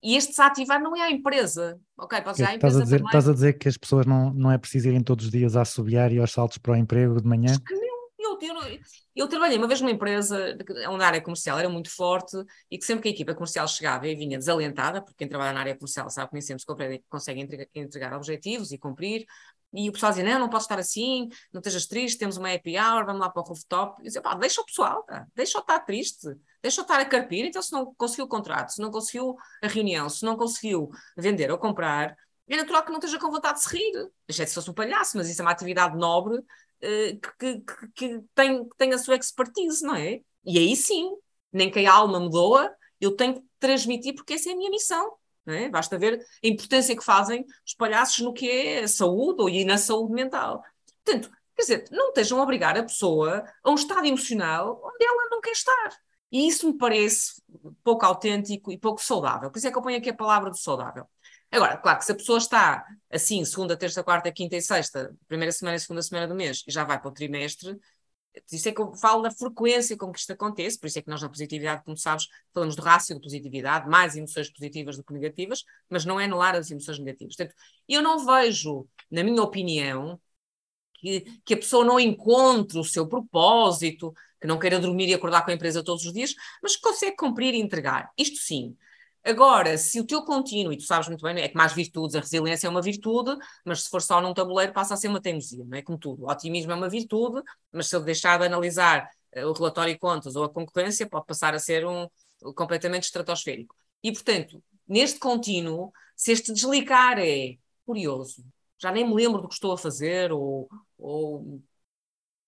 [0.03, 2.21] e este desativar não é a empresa, ok?
[2.21, 3.09] Pode ser a empresa estás, a dizer, também.
[3.09, 5.63] estás a dizer que as pessoas não, não é preciso irem todos os dias a
[5.63, 7.51] assobiar e aos saltos para o emprego de manhã?
[7.51, 7.84] Acho que.
[8.41, 8.79] Eu, eu,
[9.15, 10.57] eu, trabalhei uma vez numa empresa
[10.89, 12.37] onde a área comercial era muito forte
[12.71, 15.61] e que sempre que a equipa comercial chegava e vinha desalentada, porque quem trabalha na
[15.61, 16.65] área comercial sabe que nem sempre
[17.09, 19.27] consegue entregar, entregar objetivos e cumprir,
[19.77, 22.79] e o pessoal dizia, não, não pode estar assim, não estejas triste, temos uma happy
[22.79, 24.01] hour, vamos lá para o rooftop.
[24.01, 25.27] E dizia, pá, deixa o pessoal, tá?
[25.35, 26.29] deixa-o estar triste,
[26.63, 30.09] deixa-o estar a carpir, então se não conseguiu o contrato, se não conseguiu a reunião,
[30.09, 32.17] se não conseguiu vender ou comprar,
[32.49, 34.11] é natural que não esteja com vontade de se rir.
[34.29, 36.41] Exceto se fosse um palhaço, mas isso é uma atividade nobre
[36.81, 40.21] que, que, que, tem, que tem a sua expertise, não é?
[40.45, 41.11] E aí sim,
[41.53, 44.71] nem que a alma me doa, eu tenho que transmitir porque essa é a minha
[44.71, 45.15] missão.
[45.47, 45.69] É?
[45.69, 50.15] Basta ver a importância que fazem os palhaços no que é saúde e na saúde
[50.15, 50.63] mental.
[51.05, 55.29] Portanto, quer dizer, não estejam a obrigar a pessoa a um estado emocional onde ela
[55.31, 55.99] não quer estar.
[56.33, 57.43] E isso me parece
[57.83, 59.51] pouco autêntico e pouco saudável.
[59.51, 61.07] Por isso é que eu ponho aqui a palavra do saudável.
[61.51, 65.53] Agora, claro que se a pessoa está assim, segunda, terça, quarta, quinta e sexta, primeira
[65.53, 67.79] semana e segunda semana do mês, e já vai para o trimestre,
[68.51, 71.09] isso é que eu falo da frequência com que isto acontece, por isso é que
[71.09, 75.13] nós na positividade, como sabes, falamos do rácio de positividade, mais emoções positivas do que
[75.13, 77.37] negativas, mas não é anular as emoções negativas.
[77.37, 77.55] Portanto,
[77.89, 80.21] eu não vejo, na minha opinião,
[80.95, 85.45] que, que a pessoa não encontre o seu propósito, que não queira dormir e acordar
[85.45, 88.11] com a empresa todos os dias, mas que consegue cumprir e entregar.
[88.19, 88.77] Isto sim.
[89.25, 92.21] Agora, se o teu contínuo, e tu sabes muito bem, é que mais virtudes, a
[92.21, 93.35] resiliência é uma virtude,
[93.65, 95.83] mas se for só num tabuleiro passa a ser uma teimosia, não é?
[95.83, 96.25] Como tudo.
[96.25, 99.99] O otimismo é uma virtude, mas se eu deixar de analisar uh, o relatório de
[99.99, 102.07] contas ou a concorrência, pode passar a ser um
[102.55, 103.75] completamente estratosférico.
[104.03, 107.57] E, portanto, neste contínuo, se este desligar é
[107.87, 108.45] curioso,
[108.79, 111.63] já nem me lembro do que estou a fazer, ou, ou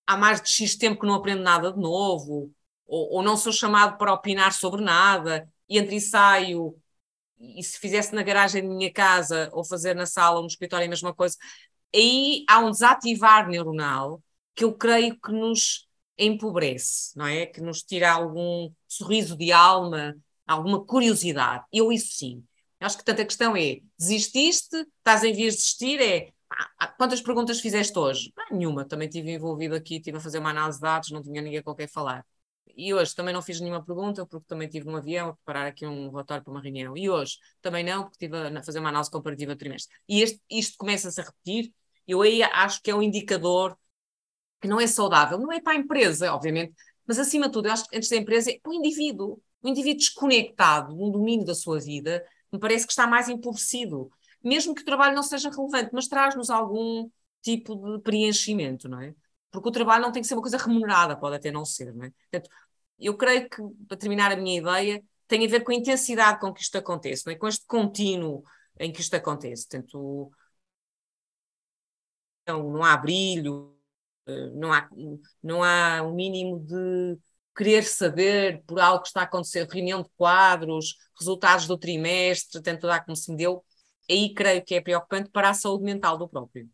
[0.06, 2.52] há mais de X tempo que não aprendo nada de novo,
[2.86, 6.76] ou, ou não sou chamado para opinar sobre nada, e entre ensaio
[7.38, 10.86] e se fizesse na garagem da minha casa ou fazer na sala ou no escritório
[10.86, 11.36] a mesma coisa,
[11.94, 14.22] aí há um desativar neuronal
[14.54, 15.86] que eu creio que nos
[16.18, 17.46] empobrece, não é?
[17.46, 21.64] Que nos tira algum sorriso de alma, alguma curiosidade.
[21.72, 22.44] Eu isso sim.
[22.80, 26.32] Acho que tanta questão é, desististe, estás em vias de desistir, é
[26.96, 28.32] quantas perguntas fizeste hoje?
[28.36, 31.42] Ah, nenhuma, também estive envolvido aqui, estive a fazer uma análise de dados, não tinha
[31.42, 32.24] ninguém com quem falar.
[32.76, 35.86] E hoje também não fiz nenhuma pergunta, porque também estive num avião a preparar aqui
[35.86, 36.96] um relatório para uma reunião.
[36.96, 39.94] E hoje também não, porque estive a fazer uma análise comparativa do trimestre.
[40.08, 41.72] E este, isto começa-se a repetir.
[42.06, 43.76] Eu aí acho que é um indicador
[44.60, 45.38] que não é saudável.
[45.38, 46.74] Não é para a empresa, obviamente,
[47.06, 49.40] mas acima de tudo, eu acho que antes da empresa é o indivíduo.
[49.62, 54.10] O indivíduo desconectado no domínio da sua vida, me parece que está mais empobrecido.
[54.42, 57.08] Mesmo que o trabalho não seja relevante, mas traz-nos algum
[57.42, 59.14] tipo de preenchimento, não é?
[59.50, 62.04] Porque o trabalho não tem que ser uma coisa remunerada, pode até não ser, não
[62.04, 62.10] é?
[62.30, 62.50] Portanto,
[62.98, 66.52] eu creio que, para terminar a minha ideia, tem a ver com a intensidade com
[66.52, 67.36] que isto acontece, não é?
[67.36, 68.44] com este contínuo
[68.78, 69.66] em que isto acontece.
[69.68, 70.30] Portanto,
[72.46, 73.76] não, não há brilho,
[74.26, 74.88] eh, não há,
[75.42, 77.18] não há um mínimo de
[77.56, 82.86] querer saber por algo que está a acontecer, reunião de quadros, resultados do trimestre, tanto
[82.86, 83.64] dar como se me deu.
[84.10, 86.68] Aí creio que é preocupante para a saúde mental do próprio.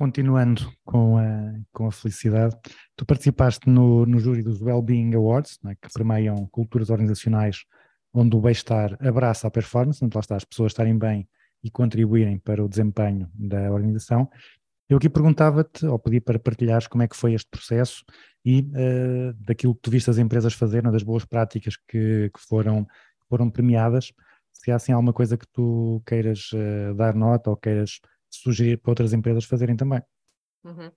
[0.00, 2.56] Continuando com a, com a felicidade,
[2.96, 7.66] tu participaste no, no júri dos Wellbeing Awards, né, que premiam culturas organizacionais
[8.10, 11.28] onde o bem-estar abraça a performance, onde lá está as pessoas estarem bem
[11.62, 14.26] e contribuírem para o desempenho da organização.
[14.88, 18.02] Eu aqui perguntava-te, ou pedi para partilhares como é que foi este processo
[18.42, 22.86] e uh, daquilo que tu viste as empresas fazerem, das boas práticas que, que foram,
[23.28, 24.14] foram premiadas,
[24.50, 28.92] se há assim alguma coisa que tu queiras uh, dar nota ou queiras sugerir para
[28.92, 30.02] outras empresas fazerem também.
[30.64, 30.90] Uhum.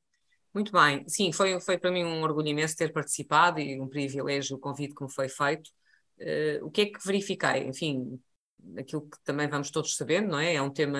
[0.53, 4.55] Muito bem, sim, foi, foi para mim um orgulho imenso ter participado e um privilégio
[4.55, 5.71] o convite que me foi feito.
[6.19, 7.67] Uh, o que é que verifiquei?
[7.67, 8.21] Enfim,
[8.77, 10.53] aquilo que também vamos todos sabendo, não é?
[10.53, 10.99] É um tema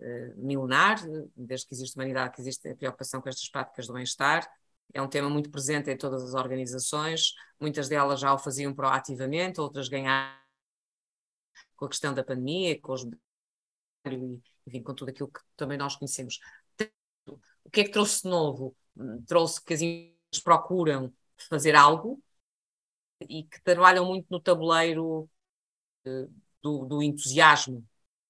[0.00, 0.96] uh, milenar,
[1.36, 4.48] desde que existe humanidade, que existe a preocupação com estas práticas do bem-estar.
[4.94, 9.60] É um tema muito presente em todas as organizações, muitas delas já o faziam proativamente,
[9.60, 10.34] outras ganharam
[11.76, 13.06] com a questão da pandemia, com os
[14.68, 16.38] enfim, com tudo aquilo que também nós conhecemos.
[17.64, 18.76] O que é que trouxe de novo?
[19.26, 21.12] Trouxe que as empresas procuram
[21.48, 22.22] fazer algo
[23.20, 25.28] e que trabalham muito no tabuleiro
[26.06, 27.84] uh, do, do, entusiasmo,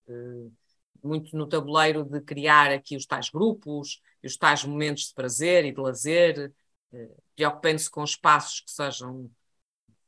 [0.08, 0.52] uh,
[1.02, 5.72] muito no tabuleiro de criar aqui os tais grupos, os tais momentos de prazer e
[5.72, 6.52] de lazer,
[6.92, 9.30] uh, preocupando-se com espaços que sejam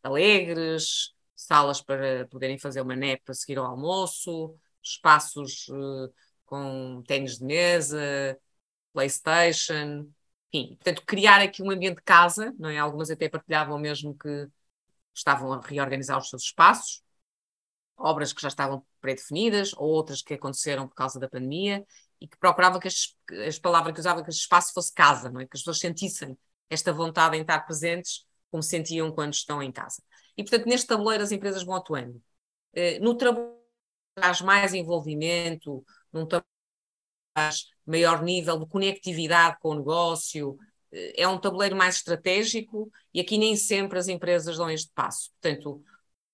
[0.03, 6.13] alegres, salas para poderem fazer uma nep a seguir ao almoço, espaços uh,
[6.47, 8.39] com ténis de mesa,
[8.93, 10.11] Playstation,
[10.53, 12.79] enfim, portanto, criar aqui um ambiente de casa, não é?
[12.79, 14.49] Algumas até partilhavam mesmo que
[15.15, 17.03] estavam a reorganizar os seus espaços,
[17.97, 21.87] obras que já estavam pré-definidas, ou outras que aconteceram por causa da pandemia,
[22.21, 23.17] e que procuravam que as,
[23.47, 25.47] as palavras que usavam que esse espaço fosse casa, não é?
[25.47, 26.37] Que as pessoas sentissem
[26.69, 30.03] esta vontade em estar presentes como sentiam quando estão em casa.
[30.37, 32.21] E, portanto, neste tabuleiro as empresas vão atuando.
[32.75, 33.60] Eh, no trabalho
[34.15, 40.59] traz mais envolvimento, num traz maior nível de conectividade com o negócio,
[40.93, 45.31] é um tabuleiro mais estratégico e aqui nem sempre as empresas dão este passo.
[45.41, 45.83] Portanto,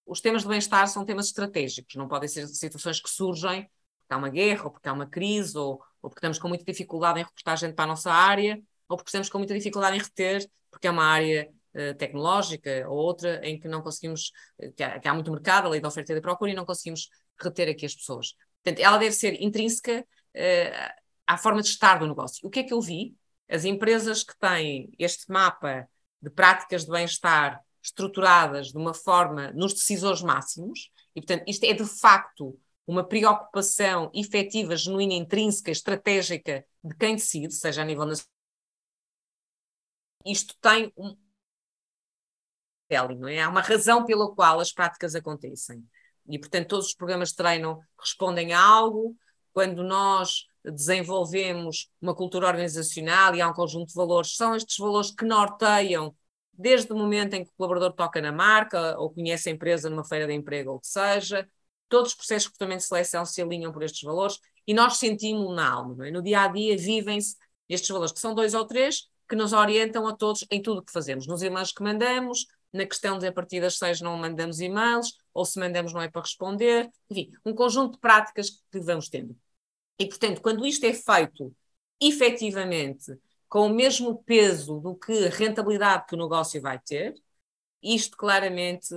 [0.06, 3.68] os temas de bem-estar são temas estratégicos, não podem ser situações que surgem
[4.06, 6.64] porque há uma guerra, ou porque há uma crise, ou, ou porque estamos com muita
[6.64, 10.00] dificuldade em recrutar gente para a nossa área, ou porque estamos com muita dificuldade em
[10.00, 14.30] reter, porque é uma área uh, tecnológica ou outra em que não conseguimos,
[14.76, 16.64] que há, que há muito mercado, a lei da oferta e da procura, e não
[16.64, 17.08] conseguimos
[17.44, 18.34] reter aqui as pessoas.
[18.62, 22.46] Portanto, ela deve ser intrínseca uh, à forma de estar do negócio.
[22.46, 23.16] O que é que eu vi?
[23.48, 25.88] As empresas que têm este mapa
[26.20, 31.72] de práticas de bem-estar estruturadas de uma forma nos decisores máximos, e portanto, isto é
[31.72, 38.30] de facto uma preocupação efetiva, genuína, intrínseca, estratégica de quem decide, seja a nível nacional.
[40.24, 41.16] Isto tem um.
[43.18, 43.42] Não é?
[43.42, 45.84] Há uma razão pela qual as práticas acontecem.
[46.28, 49.16] E, portanto, todos os programas de treino respondem a algo.
[49.52, 55.10] Quando nós desenvolvemos uma cultura organizacional e há um conjunto de valores, são estes valores
[55.10, 56.14] que norteiam
[56.52, 60.04] desde o momento em que o colaborador toca na marca ou conhece a empresa numa
[60.04, 61.48] feira de emprego ou o que seja,
[61.88, 65.54] todos os processos de recrutamento de seleção se alinham por estes valores e nós sentimos
[65.54, 66.08] na alma.
[66.08, 66.10] É?
[66.10, 67.36] No dia a dia vivem-se
[67.68, 70.82] estes valores, que são dois ou três, que nos orientam a todos em tudo o
[70.82, 74.60] que fazemos, nos e-mails que mandamos, na questão de a partir das seis não mandamos
[74.60, 79.08] e-mails, ou se mandamos não é para responder, enfim, um conjunto de práticas que vamos
[79.08, 79.36] tendo.
[79.98, 81.54] E, portanto, quando isto é feito
[82.00, 83.18] efetivamente
[83.48, 87.14] com o mesmo peso do que a rentabilidade que o negócio vai ter,
[87.82, 88.88] isto claramente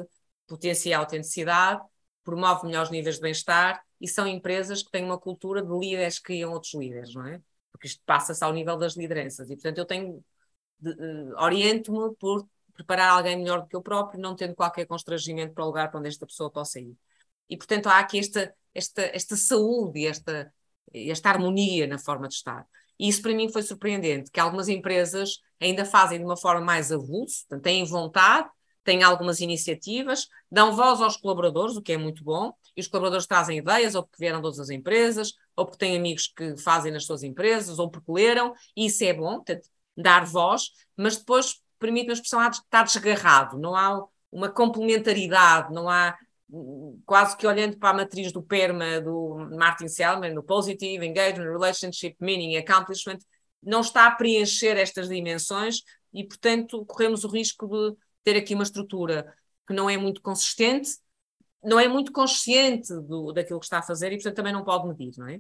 [0.48, 1.82] potencia a autenticidade,
[2.24, 6.26] promove melhores níveis de bem-estar e são empresas que têm uma cultura de líderes que
[6.26, 7.42] criam outros líderes, não é?
[7.72, 10.24] Porque isto passa-se ao nível das lideranças e, portanto, eu tenho,
[10.84, 12.48] uh, oriento-me por
[12.80, 16.00] preparar alguém melhor do que eu próprio, não tendo qualquer constrangimento para o lugar para
[16.00, 16.96] onde esta pessoa possa ir.
[17.50, 20.52] E, portanto, há aqui esta, esta, esta saúde, esta,
[20.94, 22.66] esta harmonia na forma de estar.
[22.98, 26.92] E isso para mim foi surpreendente, que algumas empresas ainda fazem de uma forma mais
[26.92, 28.50] avulsa, têm vontade,
[28.84, 33.28] têm algumas iniciativas, dão voz aos colaboradores, o que é muito bom, e os colaboradores
[33.28, 37.06] trazem ideias, ou porque vieram de outras empresas, ou porque têm amigos que fazem nas
[37.06, 42.10] suas empresas, ou porque leram, e isso é bom, portanto, dar voz, mas depois permite
[42.10, 46.18] uma expressão de estar desgarrado, não há uma complementaridade, não há
[47.06, 52.16] quase que olhando para a matriz do PERMA do Martin Selman, no Positive Engagement, Relationship,
[52.20, 53.20] Meaning Accomplishment,
[53.62, 55.82] não está a preencher estas dimensões
[56.14, 59.34] e, portanto, corremos o risco de ter aqui uma estrutura
[59.68, 60.90] que não é muito consistente,
[61.64, 64.88] não é muito consciente do, daquilo que está a fazer e, portanto, também não pode
[64.88, 65.40] medir, não é?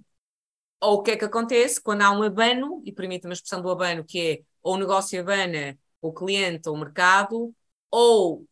[0.82, 3.70] Ou o que é que acontece quando há um abano, e permite-me a expressão do
[3.70, 7.54] abano, que é ou o negócio abana, o cliente ou o mercado,
[7.92, 8.46] ou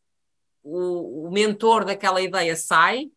[0.64, 3.12] o, o mentor daquela ideia sai,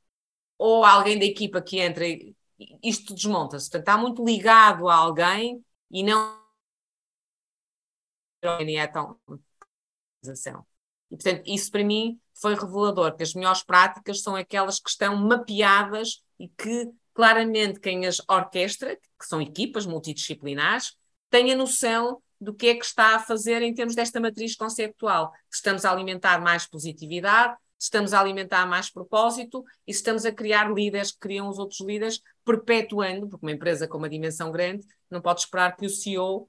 [0.58, 2.04] ou alguém da equipa que entra
[2.82, 3.70] isto desmonta-se.
[3.70, 6.38] Portanto, está muito ligado a alguém e não
[8.42, 9.18] é tão
[11.10, 15.16] e, portanto, isso para mim foi revelador, que as melhores práticas são aquelas que estão
[15.16, 20.96] mapeadas e que claramente quem as orquestra, que são equipas multidisciplinares,
[21.28, 25.32] tem a noção do que é que está a fazer em termos desta matriz conceptual.
[25.50, 30.24] Se estamos a alimentar mais positividade, se estamos a alimentar mais propósito e se estamos
[30.24, 34.50] a criar líderes que criam os outros líderes, perpetuando, porque uma empresa com uma dimensão
[34.50, 36.48] grande não pode esperar que o CEO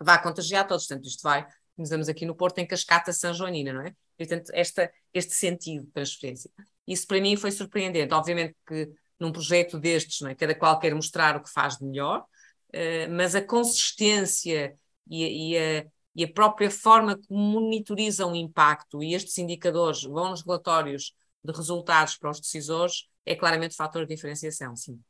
[0.00, 0.86] vá contagiar todos.
[0.86, 1.46] Portanto, isto vai,
[1.78, 3.94] estamos aqui no Porto, em Cascata São Joanina, não é?
[4.16, 6.50] Portanto, esta, este sentido de transferência.
[6.86, 8.12] Isso para mim foi surpreendente.
[8.12, 10.34] Obviamente que num projeto destes, não é?
[10.34, 14.76] cada qual quer mostrar o que faz de melhor, uh, mas a consistência
[15.08, 15.86] e, e, a,
[16.16, 21.52] e a própria forma que monitorizam o impacto e estes indicadores vão nos relatórios de
[21.52, 25.00] resultados para os decisores é claramente fator de diferenciação, sim.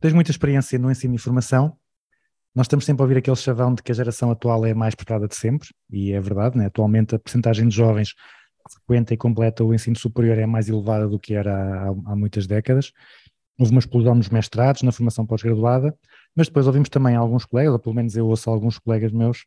[0.00, 1.76] Tens muita experiência no ensino de informação
[2.56, 4.94] nós estamos sempre a ouvir aquele chavão de que a geração atual é a mais
[4.94, 6.64] preparada de sempre, e é verdade, né?
[6.64, 11.06] atualmente a percentagem de jovens que frequenta e completa o ensino superior é mais elevada
[11.06, 12.92] do que era há, há muitas décadas.
[13.58, 15.94] Houve uma explosão nos mestrados, na formação pós-graduada,
[16.34, 19.44] mas depois ouvimos também alguns colegas, ou pelo menos eu ouço alguns colegas meus,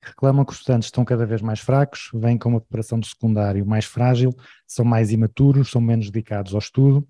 [0.00, 3.06] que reclamam que os estudantes estão cada vez mais fracos, vêm com uma preparação do
[3.06, 4.32] secundário mais frágil,
[4.64, 7.04] são mais imaturos, são menos dedicados ao estudo,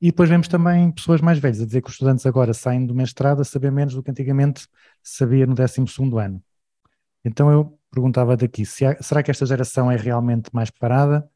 [0.00, 2.94] e depois vemos também pessoas mais velhas a dizer que os estudantes agora saem do
[2.94, 4.68] mestrado a saber menos do que antigamente
[5.02, 5.80] sabia no 12
[6.20, 6.42] ano.
[7.24, 11.28] Então eu perguntava daqui, se há, será que esta geração é realmente mais preparada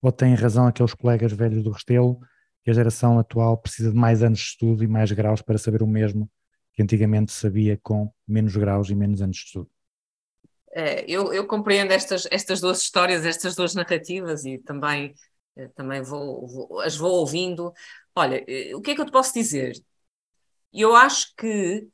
[0.00, 2.20] ou têm razão aqueles colegas velhos do Restelo
[2.62, 5.82] que a geração atual precisa de mais anos de estudo e mais graus para saber
[5.82, 6.30] o mesmo
[6.72, 9.70] que antigamente sabia com menos graus e menos anos de estudo?
[10.72, 15.14] É, eu, eu, compreendo estas, estas duas histórias, estas duas narrativas e também
[15.74, 17.72] também vou, vou, as vou ouvindo.
[18.14, 19.74] Olha, eh, o que é que eu te posso dizer?
[20.72, 21.88] Eu acho que,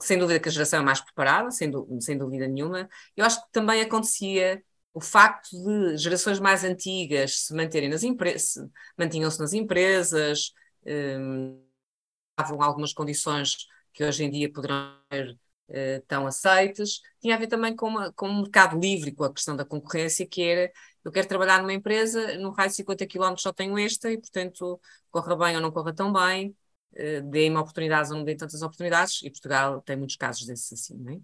[0.00, 3.52] sem dúvida que a geração é mais preparada, sem, sem dúvida nenhuma, eu acho que
[3.52, 8.68] também acontecia o facto de gerações mais antigas se manterem nas empresas,
[8.98, 10.52] mantinham-se nas empresas,
[11.20, 11.62] um,
[12.60, 15.38] algumas condições que hoje em dia poderão ser
[15.70, 19.32] uh, tão aceites, tinha a ver também com, uma, com um mercado livre, com a
[19.32, 20.72] questão da concorrência, que era
[21.08, 24.80] eu quero trabalhar numa empresa, no raio de 50 km só tenho esta e, portanto,
[25.10, 26.54] corra bem ou não corra tão bem,
[26.92, 30.96] uh, dê-me oportunidades ou não dê tantas oportunidades, e Portugal tem muitos casos desses assim,
[30.98, 31.20] não é?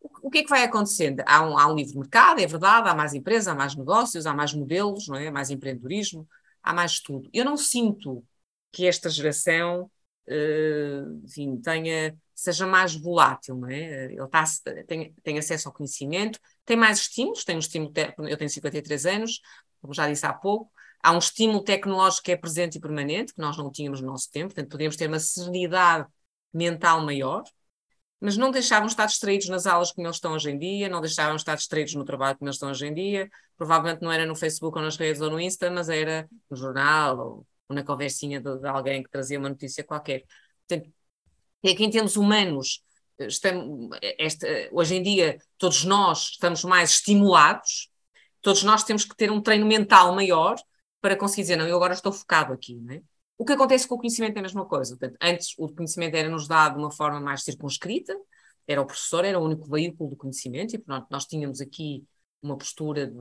[0.00, 1.22] O, que é que vai acontecendo?
[1.26, 4.34] Há um, há um livre mercado, é verdade, há mais empresas, há mais negócios, há
[4.34, 5.30] mais modelos, não é?
[5.30, 6.28] Mais empreendedorismo,
[6.62, 7.30] há mais tudo.
[7.32, 8.24] Eu não sinto
[8.72, 9.90] que esta geração,
[10.28, 14.06] uh, enfim, tenha seja mais volátil, não é?
[14.06, 17.92] Ele tem, tem acesso ao conhecimento, tem mais estímulos, tem um estímulo,
[18.28, 19.40] eu tenho 53 anos,
[19.80, 20.72] como já disse há pouco,
[21.02, 24.30] há um estímulo tecnológico que é presente e permanente, que nós não tínhamos no nosso
[24.30, 26.08] tempo, portanto podemos ter uma serenidade
[26.52, 27.42] mental maior,
[28.20, 31.34] mas não deixavam estar distraídos nas aulas como eles estão hoje em dia, não deixavam
[31.34, 34.78] estar distraídos no trabalho como eles estão hoje em dia, provavelmente não era no Facebook
[34.78, 38.58] ou nas redes ou no Insta, mas era no jornal ou, ou na conversinha de,
[38.60, 40.24] de, alguém que trazia uma notícia qualquer.
[40.68, 40.92] Portanto,
[41.64, 42.82] é que em termos humanos,
[43.18, 47.90] estamos, esta, hoje em dia, todos nós estamos mais estimulados,
[48.40, 50.56] todos nós temos que ter um treino mental maior
[51.00, 53.02] para conseguir dizer, não, eu agora estou focado aqui, não é?
[53.38, 54.96] O que acontece com o conhecimento é a mesma coisa.
[54.96, 58.16] Portanto, antes o conhecimento era-nos dado de uma forma mais circunscrita,
[58.68, 62.04] era o professor, era o único veículo do conhecimento, e portanto, nós tínhamos aqui
[62.42, 63.14] uma postura, de,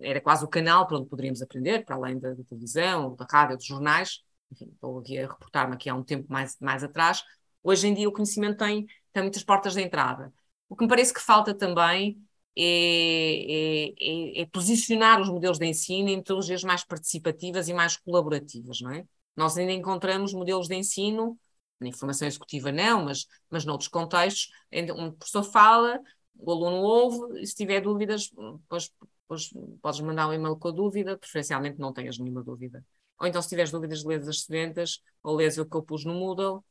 [0.00, 3.56] era quase o canal para onde poderíamos aprender, para além da, da televisão, da rádio,
[3.56, 4.20] dos jornais.
[4.52, 7.22] Enfim, estou aqui a reportar-me aqui há um tempo mais, mais atrás.
[7.62, 10.32] Hoje em dia o conhecimento tem, tem muitas portas de entrada.
[10.68, 12.20] O que me parece que falta também
[12.56, 17.96] é, é, é, é posicionar os modelos de ensino em metodologias mais participativas e mais
[17.96, 19.04] colaborativas, não é?
[19.36, 21.38] Nós ainda encontramos modelos de ensino,
[21.80, 26.00] na informação executiva não, mas, mas noutros contextos, onde o professor fala,
[26.36, 28.92] o aluno ouve, e se tiver dúvidas, depois,
[29.22, 29.50] depois
[29.80, 32.84] podes mandar um e-mail com a dúvida, preferencialmente não tenhas nenhuma dúvida.
[33.18, 36.14] Ou então, se tiveres dúvidas, lês as sedentas, ou lês o que eu pus no
[36.14, 36.62] Moodle,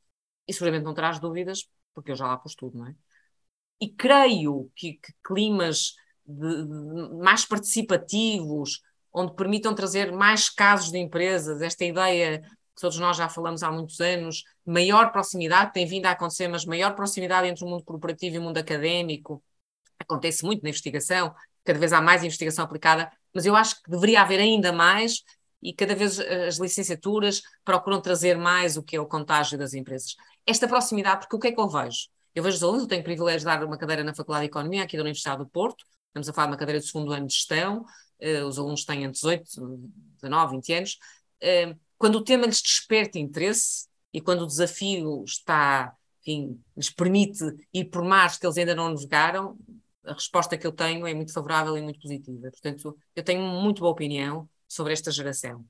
[0.48, 2.96] e seguramente não terás dúvidas, porque eu já lá pus tudo, não é?
[3.82, 5.94] E creio que, que climas
[6.26, 8.82] de, de, mais participativos,
[9.14, 13.72] onde permitam trazer mais casos de empresas, esta ideia que todos nós já falamos há
[13.72, 18.36] muitos anos, maior proximidade, tem vindo a acontecer, mas maior proximidade entre o mundo corporativo
[18.36, 19.44] e o mundo académico,
[20.00, 21.34] acontece muito na investigação,
[21.64, 25.24] cada vez há mais investigação aplicada, mas eu acho que deveria haver ainda mais
[25.62, 30.16] e cada vez as licenciaturas procuram trazer mais o que é o contágio das empresas.
[30.46, 32.08] Esta proximidade, porque o que é que eu vejo?
[32.34, 34.50] Eu vejo os alunos, eu tenho o privilégio de dar uma cadeira na Faculdade de
[34.50, 37.28] Economia aqui da Universidade do Porto, estamos a falar de uma cadeira de segundo ano
[37.28, 37.86] de gestão,
[38.22, 39.44] uh, os alunos têm entre 18,
[40.22, 41.00] 19, 20 anos,
[41.44, 47.44] uh, quando o tema lhes desperta interesse e quando o desafio está, enfim, lhes permite
[47.74, 49.58] ir por mares que eles ainda não navegaram,
[50.06, 52.50] a resposta que eu tenho é muito favorável e muito positiva.
[52.50, 55.66] Portanto, eu tenho muito boa opinião sobre esta geração.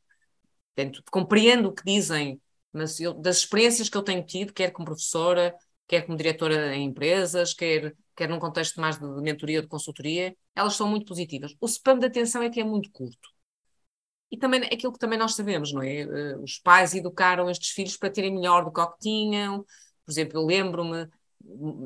[0.75, 2.41] Portanto, compreendo o que dizem,
[2.71, 5.55] mas eu, das experiências que eu tenho tido, quer como professora,
[5.87, 10.75] quer como diretora em empresas, quer, quer num contexto mais de mentoria, de consultoria, elas
[10.75, 11.55] são muito positivas.
[11.59, 13.29] O spam de atenção é que é muito curto.
[14.31, 16.01] E também é aquilo que também nós sabemos, não é?
[16.01, 19.65] Eh, os pais educaram estes filhos para terem melhor do que o que tinham.
[20.05, 21.07] Por exemplo, eu lembro-me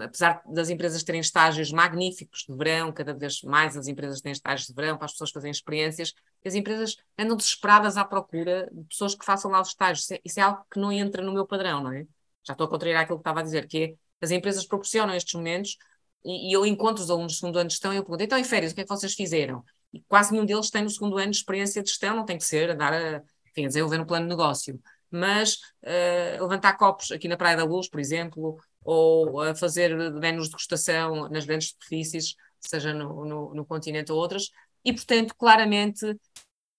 [0.01, 4.67] apesar das empresas terem estágios magníficos de verão, cada vez mais as empresas têm estágios
[4.67, 6.13] de verão para as pessoas fazerem experiências,
[6.45, 10.03] as empresas andam desesperadas à procura de pessoas que façam lá os estágios.
[10.03, 12.05] Isso é, isso é algo que não entra no meu padrão, não é?
[12.43, 15.33] Já estou a contrariar aquilo que estava a dizer, que é, as empresas proporcionam estes
[15.33, 15.77] momentos
[16.25, 18.37] e, e eu encontro os alunos do segundo ano de gestão e eu pergunto, então
[18.37, 19.63] em férias, o que é que vocês fizeram?
[19.93, 22.43] E quase nenhum deles tem no segundo ano de experiência de gestão, não tem que
[22.43, 24.79] ser, andar a, enfim, a desenvolver um plano de negócio
[25.13, 30.49] mas uh, levantar copos aqui na Praia da Luz, por exemplo, ou a fazer menos
[30.49, 34.49] degustação nas grandes superfícies, seja no, no, no continente ou outras,
[34.85, 36.17] e portanto, claramente,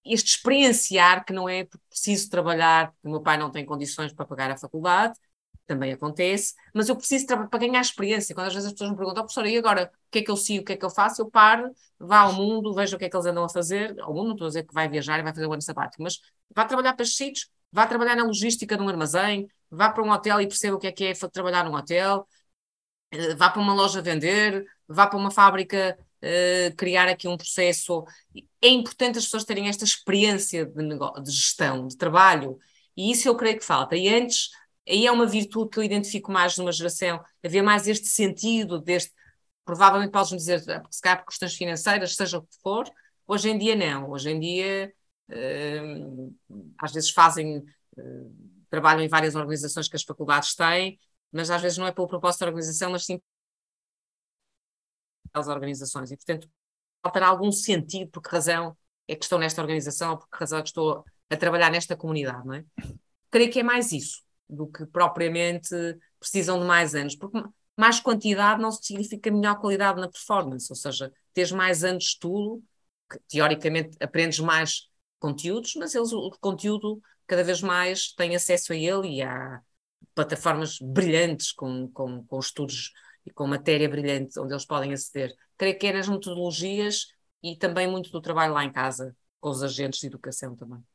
[0.05, 4.27] este experienciar que não é preciso trabalhar, porque o meu pai não tem condições para
[4.27, 5.15] pagar a faculdade,
[5.67, 8.35] também acontece, mas eu preciso para ganhar experiência.
[8.35, 10.31] Quando às vezes as pessoas me perguntam, oh, professora, e agora o que é que
[10.31, 11.23] eu sigo, o que é que eu faço?
[11.23, 13.99] Eu paro, vá ao mundo, veja o que é que eles andam a fazer.
[14.01, 16.03] Ao mundo, não estou a dizer que vai viajar e vai fazer o ano sabático,
[16.03, 16.21] mas
[16.55, 20.11] vá trabalhar para estes sítios, vá trabalhar na logística de um armazém, vá para um
[20.11, 22.27] hotel e perceba o que é que é trabalhar num hotel,
[23.11, 28.05] eh, vá para uma loja vender, vá para uma fábrica uh, criar aqui um processo.
[28.63, 30.89] É importante as pessoas terem esta experiência de,
[31.23, 32.59] de gestão, de trabalho,
[32.97, 33.97] e isso eu creio que falta.
[33.97, 34.51] E antes,
[34.89, 39.13] aí é uma virtude que eu identifico mais numa geração, haver mais este sentido, deste,
[39.65, 40.61] provavelmente podes-me dizer,
[40.91, 42.85] se calhar por questões financeiras, seja o que for,
[43.27, 44.93] hoje em dia não, hoje em dia
[46.79, 47.65] às vezes fazem,
[47.97, 48.03] eh,
[48.75, 50.99] trabalham em várias organizações que as faculdades têm,
[51.31, 53.21] mas às vezes não é pelo propósito da organização, mas sim
[55.33, 56.11] pelas organizações.
[56.11, 56.49] E, portanto,
[57.03, 60.59] faltará algum sentido por que razão é que estou nesta organização ou por que razão
[60.59, 62.65] é que estou a trabalhar nesta comunidade, não é?
[63.31, 65.71] Creio que é mais isso do que propriamente
[66.19, 67.43] precisam de mais anos, porque
[67.77, 72.63] mais quantidade não significa melhor qualidade na performance, ou seja, teres mais anos de estudo,
[73.11, 78.77] que, teoricamente aprendes mais conteúdos, mas eles, o conteúdo cada vez mais tem acesso a
[78.77, 79.61] ele e há
[80.15, 82.93] plataformas brilhantes com, com, com estudos
[83.27, 85.35] e com matéria brilhante onde eles podem aceder.
[85.57, 87.09] Creio que é nas metodologias
[87.43, 90.94] e também muito do trabalho lá em casa, com os agentes de educação também.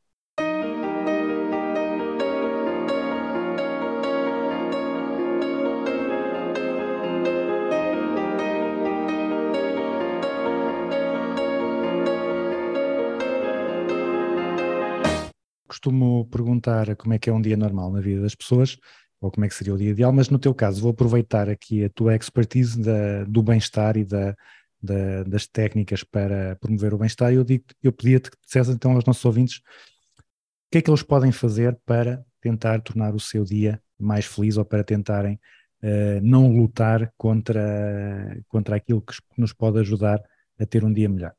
[15.80, 18.76] Costumo perguntar como é que é um dia normal na vida das pessoas,
[19.18, 21.84] ou como é que seria o dia ideal, mas no teu caso vou aproveitar aqui
[21.84, 24.36] a tua expertise da, do bem-estar e da,
[24.82, 27.44] da, das técnicas para promover o bem-estar eu,
[27.82, 29.58] eu pedia-te que dissesse então aos nossos ouvintes
[30.18, 34.56] o que é que eles podem fazer para tentar tornar o seu dia mais feliz
[34.56, 35.34] ou para tentarem
[35.82, 40.22] uh, não lutar contra, contra aquilo que nos pode ajudar
[40.58, 41.34] a ter um dia melhor.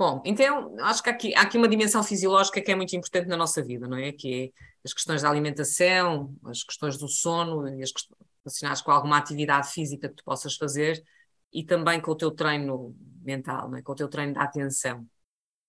[0.00, 3.28] Bom, então acho que há aqui, há aqui uma dimensão fisiológica que é muito importante
[3.28, 4.12] na nossa vida, não é?
[4.12, 4.50] Que é
[4.82, 9.70] as questões da alimentação, as questões do sono e as questões relacionadas com alguma atividade
[9.70, 11.04] física que tu possas fazer,
[11.52, 13.82] e também com o teu treino mental, é?
[13.82, 15.06] com o teu treino da atenção.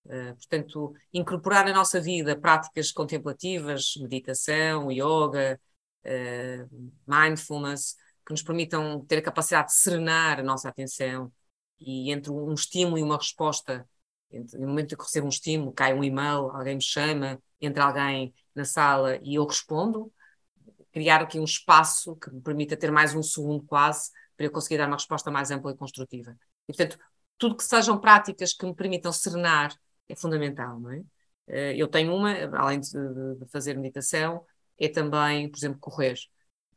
[0.06, 5.60] Uh, portanto, incorporar na nossa vida práticas contemplativas, meditação, yoga,
[6.06, 11.30] uh, mindfulness, que nos permitam ter a capacidade de serenar a nossa atenção
[11.78, 13.86] e entre um estímulo e uma resposta,
[14.54, 18.64] no momento que recebo um estímulo, cai um e-mail, alguém me chama, entra alguém na
[18.64, 20.12] sala e eu respondo,
[20.92, 24.78] criar aqui um espaço que me permita ter mais um segundo quase para eu conseguir
[24.78, 26.36] dar uma resposta mais ampla e construtiva.
[26.68, 26.98] E, portanto,
[27.38, 29.74] tudo que sejam práticas que me permitam serenar
[30.08, 31.02] é fundamental, não é?
[31.48, 34.44] Eh, eu tenho uma, além de, de fazer meditação,
[34.78, 36.16] é também, por exemplo, correr.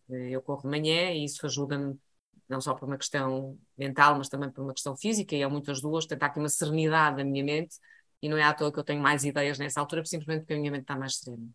[0.10, 2.00] Eh, eu corro de manhã e isso ajuda-me
[2.48, 5.72] não só por uma questão mental, mas também por uma questão física, e é muito
[5.72, 7.78] as duas, tentar aqui uma serenidade na minha mente,
[8.22, 10.58] e não é à toa que eu tenho mais ideias nessa altura, simplesmente porque a
[10.58, 11.48] minha mente está mais serena.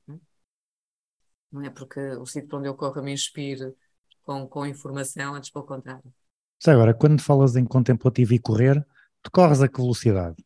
[1.51, 3.75] Não é, é porque o sítio para onde eu corro me inspire
[4.23, 6.15] com, com informação, antes pelo contrário.
[6.63, 8.87] Já agora, quando falas em contemplativo e correr,
[9.23, 10.37] tu corres a que velocidade?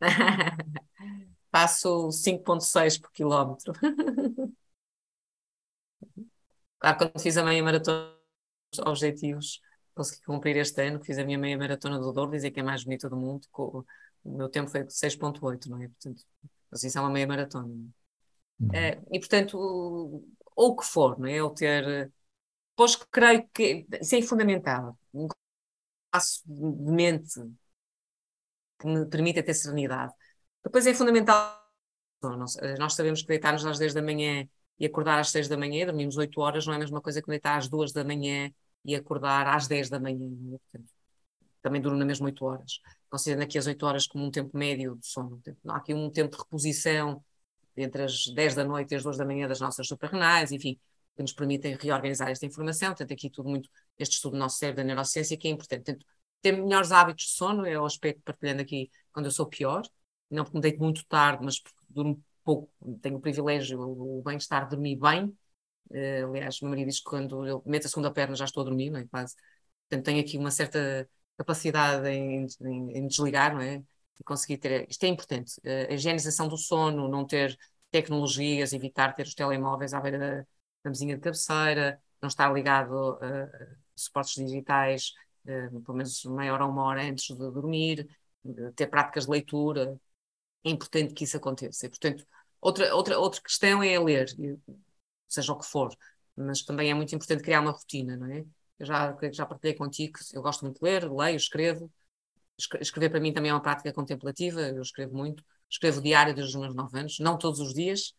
[1.50, 3.72] Faço 5.6 por quilómetro.
[6.78, 8.14] claro, quando fiz a meia maratona,
[8.84, 9.60] objetivos
[9.96, 12.84] consegui cumprir este ano, fiz a minha meia maratona do Douro, dizer que é mais
[12.84, 13.84] bonita do mundo, o
[14.24, 15.88] meu tempo foi 6.8, não é?
[15.88, 16.22] Portanto,
[16.70, 17.74] assim, isso é uma meia maratona.
[18.60, 18.74] Uhum.
[18.74, 20.24] É, e, portanto, ou
[20.54, 21.34] o que for, não é?
[21.34, 22.12] Eu ter...
[22.76, 24.98] Pois creio que isso é fundamental.
[25.14, 25.28] Um
[26.10, 27.40] passo de mente
[28.78, 30.12] que me permita ter serenidade.
[30.62, 31.62] Depois é fundamental,
[32.78, 34.46] nós sabemos que deitar-nos às 10 da manhã
[34.78, 37.28] e acordar às 6 da manhã, dormimos 8 horas, não é a mesma coisa que
[37.28, 38.52] deitar às 2 da manhã
[38.86, 40.30] e acordar às 10 da manhã.
[40.74, 40.78] É?
[41.60, 42.80] Também durmo na mesma 8 horas.
[43.10, 45.42] Considerando aqui as 8 horas como um tempo médio de sono.
[45.68, 47.22] Há aqui um tempo de reposição
[47.76, 50.78] entre as 10 da noite e as 2 da manhã das nossas suprarrenais, enfim,
[51.14, 52.90] que nos permitem reorganizar esta informação.
[52.90, 53.68] Portanto, aqui tudo muito,
[53.98, 55.84] este estudo do nosso cérebro da neurociência que é importante.
[55.84, 56.06] Portanto,
[56.40, 59.82] ter melhores hábitos de sono é o aspecto partilhando aqui quando eu sou pior,
[60.30, 62.70] não porque me deito muito tarde, mas porque durmo pouco,
[63.02, 65.36] tenho o privilégio, o bem-estar de dormir bem.
[65.90, 68.64] Uh, aliás, meu marido diz que quando eu meto a segunda perna já estou a
[68.64, 69.06] dormir, não é?
[69.06, 69.34] Quase.
[69.88, 73.82] Portanto, tenho aqui uma certa capacidade em, em, em desligar, não é?
[74.18, 74.88] E conseguir ter.
[74.90, 75.52] Isto é importante.
[75.60, 77.56] Uh, a higienização do sono, não ter
[77.90, 80.46] tecnologias, evitar ter os telemóveis à beira da,
[80.84, 83.48] da mesinha de cabeceira, não estar ligado a
[83.94, 85.12] suportes digitais
[85.46, 88.08] uh, pelo menos meia hora ou uma hora antes de dormir,
[88.74, 89.98] ter práticas de leitura,
[90.64, 91.86] é importante que isso aconteça.
[91.86, 92.26] E, portanto,
[92.60, 94.26] outra, outra, outra questão é ler,
[95.28, 95.94] seja o que for,
[96.36, 98.44] mas também é muito importante criar uma rotina, não é?
[98.78, 101.90] Eu já, já partilhei contigo, eu gosto muito de ler, leio, escrevo.
[102.80, 105.44] Escrever para mim também é uma prática contemplativa, eu escrevo muito.
[105.68, 108.14] Escrevo diário desde os meus nove anos, não todos os dias,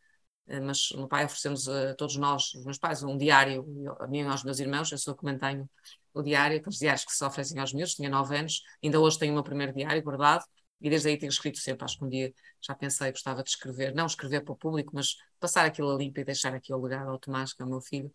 [0.48, 3.66] eh, mas o meu pai oferecemos a todos nós, os meus pais, um diário,
[4.00, 5.70] a mim e aos meus irmãos, eu sou que mantenho
[6.14, 9.32] o diário, aqueles diários que se oferecem aos meus, tinha nove anos, ainda hoje tenho
[9.32, 10.44] o meu primeiro diário guardado,
[10.80, 13.94] e desde aí tenho escrito sempre, acho que um dia já pensei, gostava de escrever,
[13.96, 17.10] não escrever para o público, mas passar aquilo a limpo e deixar aqui o legado
[17.10, 18.14] ao Tomás, que é o meu filho.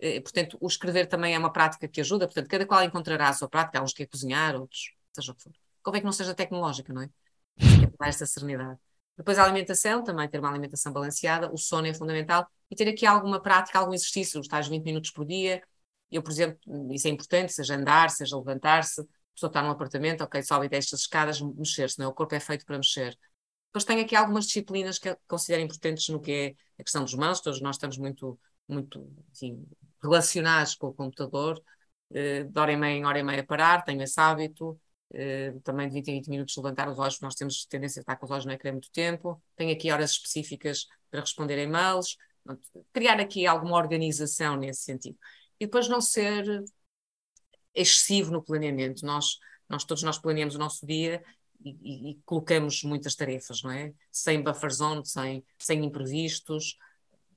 [0.00, 3.32] E, portanto, o escrever também é uma prática que ajuda, portanto, cada qual encontrará a
[3.32, 5.52] sua prática, há uns que é cozinhar, outros, seja o que for.
[5.82, 7.08] Convém que não seja tecnológica, não é?
[7.56, 8.78] Que é dar esta serenidade.
[9.16, 13.06] Depois a alimentação, também ter uma alimentação balanceada, o sono é fundamental e ter aqui
[13.06, 15.62] alguma prática, algum exercício, os tais 20 minutos por dia.
[16.10, 16.58] Eu, por exemplo,
[16.92, 20.94] isso é importante, seja andar, seja levantar-se, pessoa está num apartamento, ok, sobe e desce
[20.94, 22.08] as escadas, mexer-se, não é?
[22.08, 23.16] O corpo é feito para mexer.
[23.66, 27.40] Depois tenho aqui algumas disciplinas que considero importantes no que é a questão dos mãos,
[27.40, 29.66] todos nós estamos muito, muito enfim,
[30.02, 31.58] relacionados com o computador,
[32.10, 34.78] uh, de hora e meia em hora e meia parar, tenho esse hábito,
[35.14, 38.16] Uh, também de 20 em 20 minutos levantar os olhos, nós temos tendência a estar
[38.16, 39.42] com os olhos no ecrã muito tempo.
[39.54, 42.16] Tenho aqui horas específicas para responder e-mails.
[42.94, 45.18] Criar aqui alguma organização nesse sentido.
[45.60, 46.64] E depois não ser
[47.74, 49.04] excessivo no planeamento.
[49.04, 51.22] Nós, nós todos nós planeamos o nosso dia
[51.64, 53.92] e, e, colocamos muitas tarefas, não é?
[54.10, 56.76] Sem buffer zone, sem, sem imprevistos,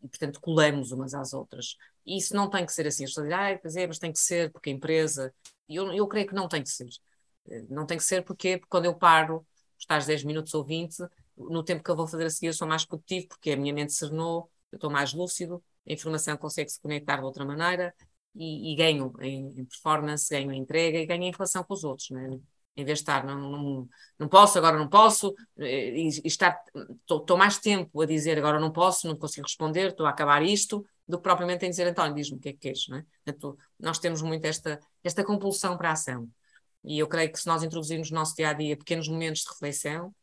[0.02, 1.78] e portanto colamos umas às outras.
[2.06, 3.04] E isso não tem que ser assim.
[3.04, 5.34] Estou a dizer, ah, pois é, mas tem que ser porque a empresa.
[5.70, 6.88] Eu, eu creio que não tem que ser
[7.70, 9.46] não tem que ser porque, quando eu paro,
[9.78, 10.98] estás 10 minutos ou 20,
[11.38, 13.74] no tempo que eu vou fazer a seguir eu sou mais produtivo porque a minha
[13.74, 17.94] mente serenou, eu estou mais lúcido, a informação consegue se conectar de outra maneira
[18.36, 21.84] e, e ganho em, em, performance, ganho em entrega e ganho em relação com os
[21.84, 22.40] outros, né?
[22.78, 26.62] em vez de estar, não, não, não posso, agora não posso, eh, e, e estar,
[27.10, 30.86] estou mais tempo a dizer agora não posso, não consigo responder, estou a acabar isto,
[31.08, 33.06] do que propriamente em dizer, António, diz-me o que é que queres, não é?
[33.24, 36.28] Portanto, nós temos muito esta, esta compulsão para a ação.
[36.84, 39.50] E eu creio que se nós introduzirmos no nosso dia a dia pequenos momentos de
[39.50, 40.14] reflexão,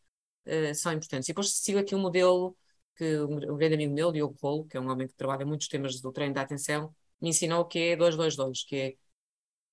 [0.46, 1.28] uh, são importantes.
[1.28, 2.56] E depois sigo aqui um modelo
[2.96, 6.00] que um grande amigo meu, Diogo Rolo, que é um homem que trabalha muitos temas
[6.00, 8.96] do treino da atenção, me ensinou que é 222, que é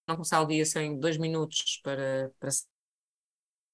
[0.07, 2.49] não começar o dia sem dois minutos para, para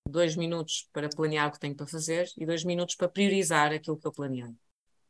[0.09, 3.97] dois minutos para planear o que tenho para fazer e dois minutos para priorizar aquilo
[3.97, 4.53] que eu planeei.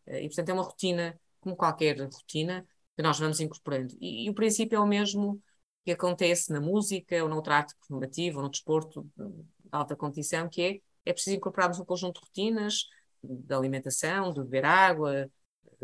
[0.06, 3.96] Eh, E, portanto, é uma rotina, como qualquer rotina, que nós vamos incorporando.
[4.00, 5.42] E, e o princípio é o mesmo
[5.84, 10.62] que acontece na música, ou noutra arte performativa, ou no desporto de alta competição, que
[10.62, 12.88] é, é preciso incorporarmos um conjunto de rotinas,
[13.24, 15.30] de alimentação, de beber água,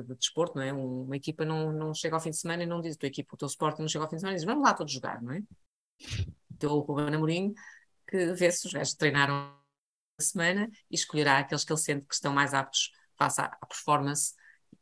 [0.04, 0.74] de desporto, não é?
[0.74, 3.08] Um- Uma equipa não, não chega ao fim de semana e não diz, a tua
[3.08, 4.94] equipa, o teu Sporting não chega ao fim de semana e diz, vamos lá todos
[4.94, 5.40] jogar, não é?
[6.52, 7.54] O teu Ruben Amorim,
[8.08, 9.34] que vê se os gajos treinaram
[10.20, 13.66] a semana e escolherá aqueles que ele sente que estão mais aptos face à, à
[13.66, 14.34] performance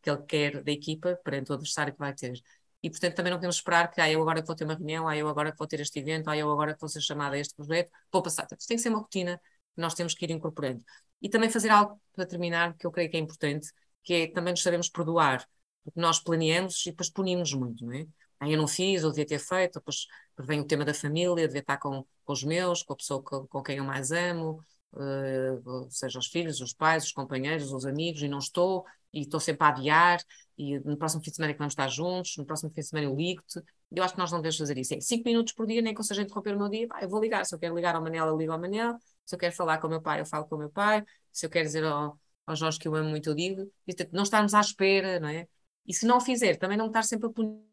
[0.02, 2.42] que ele quer da equipa perante o adversário que vai ter.
[2.82, 5.18] E, portanto, também não podemos esperar que, ah, eu agora vou ter uma reunião, ah,
[5.18, 7.92] eu agora vou ter este evento, ah, eu agora vou ser chamada a este projeto,
[8.12, 8.44] vou passar.
[8.44, 9.38] Portanto, tem que ser uma rotina
[9.76, 10.84] que nós temos que ir incorporando.
[11.22, 13.70] E também fazer algo para terminar, que eu creio que é importante,
[14.10, 15.48] que é também nos sabemos perdoar,
[15.84, 18.08] porque nós planeamos e depois punimos muito, não é?
[18.40, 20.08] Ah, eu não fiz, ou devia ter feito, depois
[20.40, 23.46] vem o tema da família, devia estar com, com os meus, com a pessoa com,
[23.46, 24.66] com quem eu mais amo,
[24.98, 25.60] eh,
[25.92, 28.84] seja os filhos, os pais, os companheiros, os amigos, e não estou,
[29.14, 30.20] e estou sempre a adiar,
[30.58, 32.88] e no próximo fim de semana é que vamos estar juntos, no próximo fim de
[32.88, 33.62] semana eu ligo-te.
[33.92, 34.96] Eu acho que nós não devemos fazer isso.
[34.96, 37.10] É cinco minutos por dia, nem que eu seja interromper o meu dia, pá, eu
[37.10, 37.46] vou ligar.
[37.46, 38.98] Se eu quero ligar ao Manel, eu ligo ao Manel.
[39.26, 41.04] Se eu quero falar com o meu pai, eu falo com o meu pai.
[41.32, 42.20] Se eu quero dizer ao,
[42.52, 43.72] ao Jorge que eu amo muito, eu digo.
[43.86, 45.48] Portanto, não estarmos à espera, não é?
[45.86, 47.64] E se não o fizer, também não estar sempre a punir.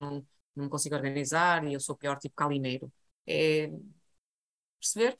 [0.00, 2.92] Não, não me consigo organizar e eu sou o pior tipo calineiro.
[3.26, 3.70] É
[4.80, 5.18] perceber,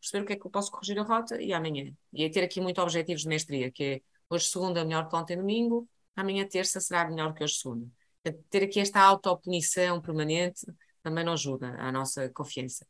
[0.00, 1.92] perceber o que é que eu posso corrigir a rota e amanhã.
[2.12, 4.00] E é ter aqui muito objetivos de mestria, que é
[4.30, 7.86] hoje segunda melhor que ontem domingo, amanhã terça será melhor que hoje segunda.
[8.50, 10.66] Ter aqui esta autopunição permanente
[11.02, 12.86] também não ajuda à nossa confiança.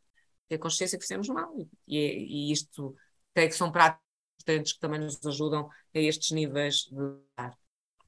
[0.48, 1.54] Ter consciência que fizemos mal
[1.86, 2.94] e, e isto
[3.34, 4.05] creio que são práticas
[4.46, 7.56] importantes que também nos ajudam a estes níveis de dar.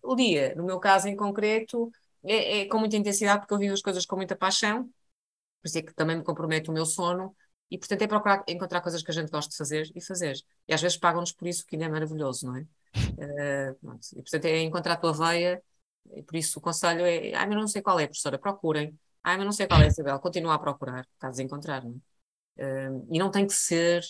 [0.02, 1.90] O dia, no meu caso em concreto,
[2.24, 5.78] é, é com muita intensidade porque eu vivo as coisas com muita paixão, por isso
[5.78, 7.34] é que também me comprometo o meu sono
[7.70, 10.36] e, portanto, é procurar encontrar coisas que a gente gosta de fazer e fazer.
[10.66, 12.66] E às vezes pagam-nos por isso, que ainda é maravilhoso, não é?
[13.80, 14.08] Pronto.
[14.12, 15.62] E, portanto, é encontrar a tua veia,
[16.14, 18.98] e por isso o conselho é: ai, mas não sei qual é, professora, procurem.
[19.22, 22.00] Ai, mas não sei qual é, Isabel, continua a procurar, caso encontrar, não
[22.56, 22.62] é?
[22.64, 24.02] Eh, e não tem que ser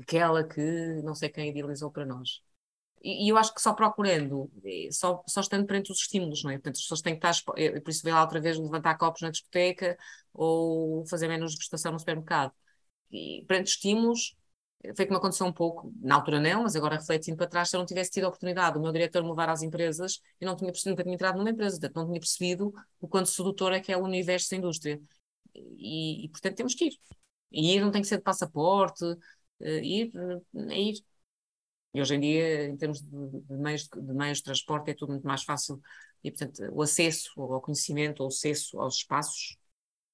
[0.00, 0.60] aquela que
[1.02, 2.42] não sei quem idealizou para nós.
[3.04, 6.54] E, eu acho que só procurando, eh, só, só estando perante os estímulos, não é?
[6.54, 9.22] Portanto, as pessoas têm que estar, eh, por isso vem lá outra vez levantar copos
[9.22, 9.98] na discoteca
[10.32, 12.52] ou fazer menos degustação no supermercado.
[13.10, 14.36] E perante estímulos,
[14.84, 17.76] eh, foi como aconteceu um pouco, na altura não, mas agora refletindo para trás, se
[17.76, 20.56] eu não tivesse tido a oportunidade, o meu diretor me levar às empresas, eu não
[20.56, 23.80] tinha percebido, nunca tinha entrado numa empresa, portanto, não tinha percebido o quanto sedutor é
[23.80, 25.00] que é o universo da indústria.
[25.54, 26.94] E, e, portanto, temos que ir.
[27.50, 29.04] E ir não tem que ser de passaporte,
[29.84, 31.04] ir, eh, é ir.
[31.94, 33.08] E hoje em dia, em termos de,
[33.42, 35.80] de meios, de, meios de transporte, é tudo muito mais fácil.
[36.24, 39.56] E, portanto, o acesso ao conhecimento, o acesso aos espaços,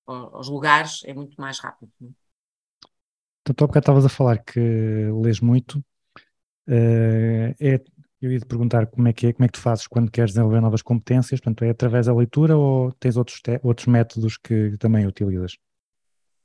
[0.07, 1.93] ao- aos lugares, é muito mais rápido.
[2.03, 2.09] é?
[3.45, 4.61] Portanto, há bocado estavas a falar que
[5.23, 5.83] lês muito.
[6.69, 7.83] Eh, é,
[8.23, 10.33] eu ia te perguntar como é que é, como é que tu fazes quando queres
[10.33, 15.07] desenvolver novas competências, portanto, é através da leitura ou tens outros, outros métodos que também
[15.07, 15.57] utilizas?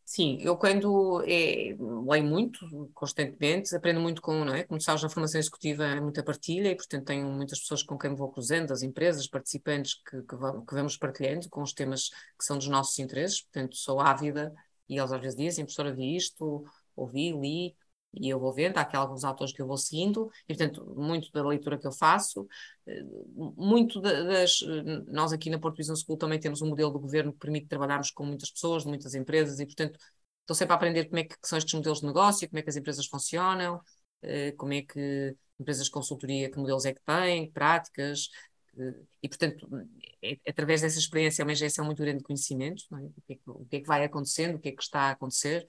[0.06, 2.60] Sim, eu quando é, leio muito,
[2.93, 4.64] constantemente, aprendo muito com, não é?
[4.66, 8.10] Como sabes, na formação executiva é muita partilha e, portanto, tenho muitas pessoas com quem
[8.12, 12.10] me vou cruzando, as empresas, participantes que, que, va- que vamos partilhando com os temas
[12.38, 14.54] que são dos nossos interesses, portanto, sou ávida
[14.89, 17.76] e eles às vezes dizem, professora, vi isto, ouvi, li,
[18.14, 21.32] e eu vou vendo, há aqui alguns autores que eu vou seguindo, e, portanto, muito
[21.32, 22.47] da leitura que eu faço,
[22.88, 23.03] eh,
[23.57, 24.61] muito da- das.
[24.61, 27.68] eh, Nós aqui na Porto Business School também temos um modelo de governo que permite
[27.68, 29.99] trabalharmos com muitas pessoas, muitas empresas, e, portanto,
[30.41, 32.70] estou sempre a aprender como é que são estes modelos de negócio, como é que
[32.70, 33.82] as empresas funcionam,
[34.22, 38.30] eh, como é que empresas de consultoria, que modelos é que têm, práticas,
[39.22, 39.68] e, portanto,
[40.22, 43.03] é, é através dessa experiência é uma injeção muito grande de conhecimento, é?
[43.05, 45.01] O que é que, o que é que vai acontecendo, o que é que está
[45.03, 45.66] a acontecer.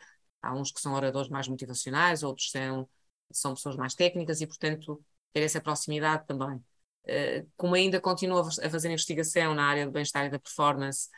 [0.48, 2.88] Há uns que são oradores mais motivacionais, outros são,
[3.32, 6.56] são pessoas mais técnicas e, portanto, ter essa proximidade também.
[7.06, 11.08] Uh, como ainda continuo a fazer investigação na área do bem-estar e da performance,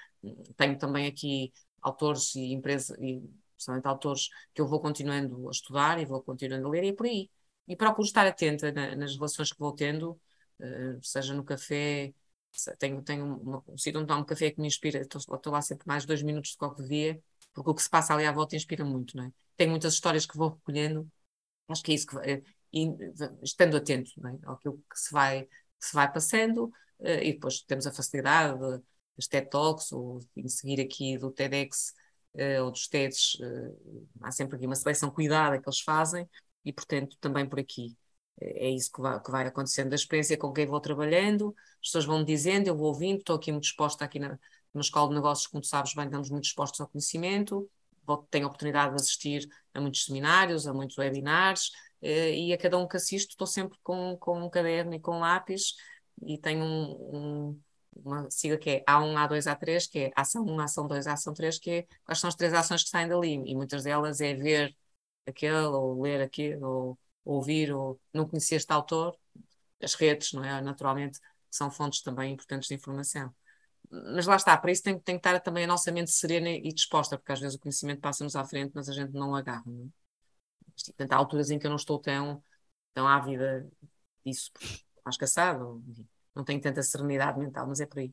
[0.57, 3.23] tenho também aqui autores e empresas, e
[3.55, 6.93] principalmente autores que eu vou continuando a estudar e vou continuando a ler, e é
[6.93, 7.31] por aí.
[7.69, 10.13] E procuro estar atenta na- nas relações que vou tendo,
[10.61, 12.13] uh, seja no café,
[12.79, 15.87] tenho, tenho uma- um sítio onde tomo café que me inspira, estou, estou lá sempre
[15.87, 17.23] mais dois minutos de qualquer dia,
[17.57, 19.33] porque o que se passa ali à volta inspira muito, não é?
[19.57, 21.09] Tenho muitas histórias que vou recolhendo,
[21.69, 22.43] acho que é isso que vai,
[22.73, 22.89] e,
[23.43, 24.39] estando atento, não é?
[24.47, 28.59] Àquilo que se vai, que se vai passando, eh, e depois temos a facilidade
[29.17, 31.95] das TED Talks, ou em seguir aqui do TEDx,
[32.35, 33.75] eh, ou dos TEDs, eh,
[34.23, 36.29] há sempre aqui uma seleção cuidada que eles fazem,
[36.65, 37.97] e portanto também por aqui.
[38.41, 41.89] Eh, É isso que vai, que vai acontecendo, da experiência com quem vou trabalhando, as
[41.89, 44.39] pessoas vão me dizendo, eu vou ouvindo, estou aqui muito disposta aqui na,
[44.77, 47.69] numa escola de negócios, como tu sabes bem, estamos muito expostos ao conhecimento,
[48.31, 51.71] tenho a oportunidade de assistir a muitos seminários, a muitos webinars,
[52.03, 55.17] eh, e a cada um que assisto estou sempre com, com um caderno e com
[55.17, 55.75] um lápis,
[56.23, 57.61] e tenho um, um-
[58.05, 61.59] uma sigla que é A1, A2, A3, que é ação 1, ação 2, ação 3,
[61.59, 64.77] que é quais são as três ações que saem dali, e muitas delas é ver
[65.27, 69.17] aquele, ou ler aquele, ou ouvir, ou não conhecer este autor,
[69.83, 70.61] as redes, não é?
[70.61, 71.21] Naturalmente,
[71.51, 73.35] são fontes também importantes de informação.
[73.91, 76.73] Mas lá está, para isso tem, tem que estar também a nossa mente serena e
[76.73, 79.65] disposta, porque às vezes o conhecimento passa-nos à frente, mas a gente não agarra.
[79.67, 79.89] Não é?
[80.85, 82.43] Portanto, há alturas em que eu não estou tão,
[82.95, 83.69] tão ávida
[84.25, 84.51] disso,
[85.05, 85.17] mais
[85.61, 88.13] ou, enfim, não tenho tanta serenidade mental, mas é por aí.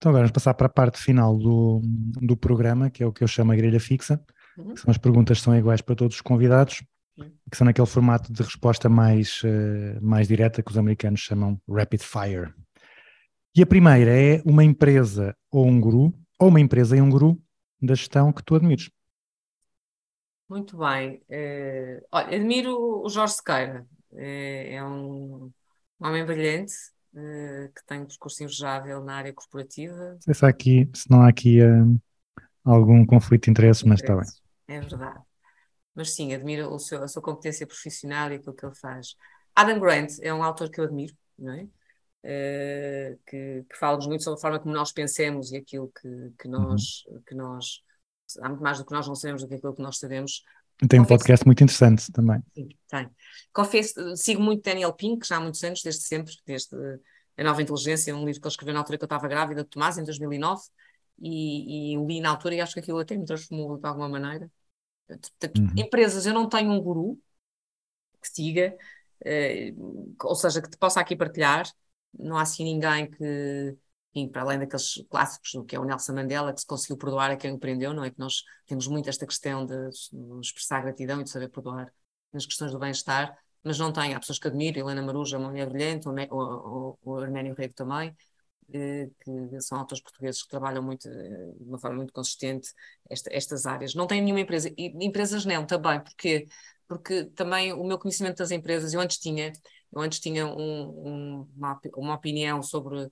[0.00, 1.82] Então agora vamos passar para a parte final do,
[2.22, 4.18] do programa, que é o que eu chamo a grelha fixa,
[4.56, 4.72] Uhum.
[4.74, 6.82] que são as perguntas que são iguais para todos os convidados,
[7.18, 7.30] Uhum.
[7.50, 12.00] que são naquele formato de resposta mais, eh, mais direta que os americanos chamam rapid
[12.00, 12.50] fire.
[13.54, 17.38] E a primeira é uma empresa ou um guru, ou uma empresa e um guru
[17.78, 18.90] da gestão que tu admires.
[20.48, 21.22] Muito bem.
[21.28, 23.86] Eh, olha, admiro o Jorge Sequeira.
[24.14, 25.52] Eh, é um,
[26.00, 26.72] homem brilhante,
[27.12, 30.12] que tem um percurso invejável na área corporativa.
[30.12, 31.84] Não sei se, aqui, se não há aqui eh,
[32.64, 34.26] algum conflito de interesses, mas está bem.
[34.68, 35.20] É verdade.
[35.94, 39.16] Mas sim, admiro seu, a sua competência profissional e aquilo que ele faz.
[39.54, 41.66] Adam Grant é um autor que eu admiro, não é?
[42.22, 46.48] Eh, que, que fala-nos muito sobre a forma como nós pensamos e aquilo que, que
[46.48, 47.82] nós, que nós.
[48.40, 50.44] Há muito mais do que nós não sabemos do que aquilo que nós sabemos.
[50.88, 52.42] Tem um Confesso- podcast muito interessante também.
[52.54, 53.10] Sim, tem.
[53.52, 56.74] Confesso, sigo muito Daniel Pink, já há muitos anos, desde sempre, desde
[57.36, 59.68] A Nova Inteligência, um livro que ele escreveu na altura que eu estava grávida de
[59.68, 60.62] Tomás, em 2009,
[61.20, 64.50] e, e li na altura e acho que aquilo até me transformou de alguma maneira.
[65.06, 65.72] Portanto, Uhum.
[65.76, 67.18] empresas, eu não tenho um guru
[68.22, 68.76] que siga,
[69.24, 69.72] eh,
[70.22, 71.64] ou seja, que te possa aqui partilhar.
[72.18, 73.76] Não há assim ninguém que,
[74.14, 77.30] enfim, para além daqueles clássicos, do que é o Nelson Mandela, que se conseguiu perdoar
[77.30, 78.10] a quem o prendeu, não é?
[78.10, 79.74] Que nós temos muito esta questão de,
[80.40, 81.92] expressar gratidão e de saber perdoar
[82.32, 84.14] nas questões do bem-estar, mas não tem.
[84.14, 88.14] Há pessoas que admiro, Helena Maruja, uma mulher brilhante, o, o, o, Arménio Rego também,
[88.72, 92.72] eh, que são autores portugueses que trabalham muito, eh, de uma forma muito consistente
[93.08, 93.94] esta- estas áreas.
[93.94, 96.46] Não tenho nenhuma empresa, e empresas não também, porque
[96.88, 99.52] porque também o meu conhecimento das empresas, eu antes tinha,
[99.92, 103.08] eu antes tinha um- um- uma, uma opinião sobre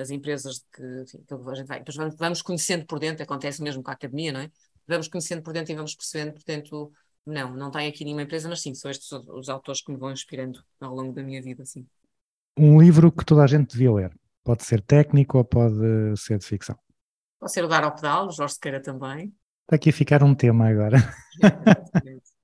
[0.00, 3.62] as empresas que, enfim, que a gente vai, depois vamos, vamos conhecendo por dentro, acontece
[3.62, 4.50] mesmo com a academia, não é?
[4.86, 6.92] Vamos conhecendo por dentro e vamos percebendo, portanto,
[7.26, 10.12] não, não tenho aqui nenhuma empresa, mas sim, são estes os, autores que me vão
[10.12, 11.86] inspirando ao longo da minha vida, sim.
[12.56, 14.14] Um livro que toda a gente devia ler.
[14.44, 15.74] Pode ser técnico ou pode
[16.16, 16.78] ser de ficção.
[17.40, 19.34] Pode ser o Dar ao Pedal, o Jorge Sequeira também.
[19.62, 20.98] Está aqui a ficar um tema agora.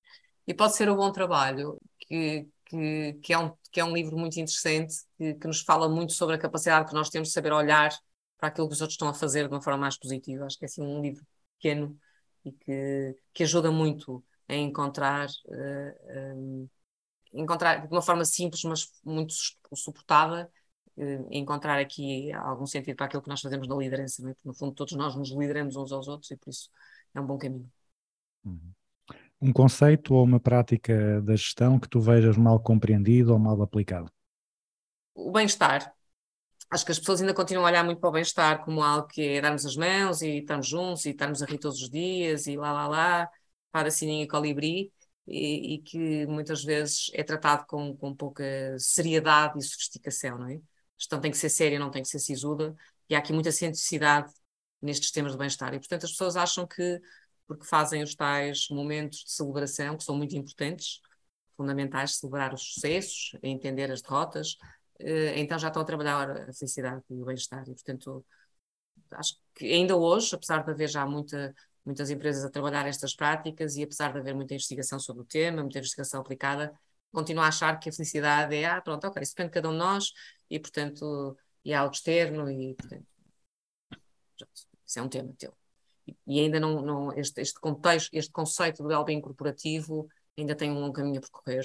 [0.46, 4.16] E pode ser o Bom Trabalho, que, que, que, é, um, que é um livro
[4.18, 7.52] muito interessante, que, que nos fala muito sobre a capacidade que nós temos de saber
[7.52, 7.90] olhar
[8.38, 10.46] para aquilo que os outros estão a fazer de uma forma mais positiva.
[10.46, 11.26] Acho que é assim, um livro
[11.58, 11.98] pequeno
[12.44, 16.68] e que, que ajuda muito a encontrar, eh, um,
[17.32, 20.50] encontrar de uma forma simples, mas muito su- suportada,
[20.96, 24.22] eh, encontrar aqui algum sentido para aquilo que nós fazemos na liderança.
[24.22, 24.34] Não é?
[24.34, 26.70] Porque, no fundo, todos nós nos lideramos uns aos outros e por isso
[27.14, 27.70] é um bom caminho.
[29.40, 34.10] Um conceito ou uma prática da gestão que tu vejas mal compreendido ou mal aplicado.
[35.14, 35.94] o bem-estar.
[36.70, 39.22] Acho que as pessoas ainda continuam a olhar muito para o bem-estar como algo que
[39.22, 42.56] é darmos as mãos e estarmos juntos e estarmos a rir todos os dias e
[42.56, 43.30] lá lá lá,
[43.72, 44.92] para sininho e colibri,
[45.26, 48.44] e, e que muitas vezes é tratado com, com pouca
[48.78, 50.56] seriedade e sofisticação, não é?
[50.56, 50.60] A
[50.98, 52.74] gestão tem que ser séria, não tem que ser sisuda,
[53.08, 54.32] e há aqui muita cientificidade
[54.82, 55.74] nestes temas de bem-estar.
[55.74, 57.00] E, portanto, as pessoas acham que,
[57.50, 61.00] porque fazem os tais momentos de celebração, que são muito importantes,
[61.56, 64.56] fundamentais, celebrar os sucessos, entender as derrotas,
[65.00, 67.62] eh, então já estão a trabalhar a felicidade e o bem-estar.
[67.68, 68.24] E, portanto,
[69.10, 71.52] acho que ainda hoje, apesar de haver já muita,
[71.84, 75.60] muitas empresas a trabalhar estas práticas e apesar de haver muita investigação sobre o tema,
[75.62, 76.72] muita investigação aplicada,
[77.10, 79.72] continuo a achar que a felicidade é, ah, pronto, ok, isso depende de cada um
[79.72, 80.12] de nós
[80.48, 83.06] e, portanto, é algo externo e, portanto,
[84.86, 85.59] isso é um tema teu.
[86.26, 90.80] E, ainda não, não este, este contexto, este conceito do well-being corporativo ainda tem um
[90.80, 91.64] longo caminho a percorrer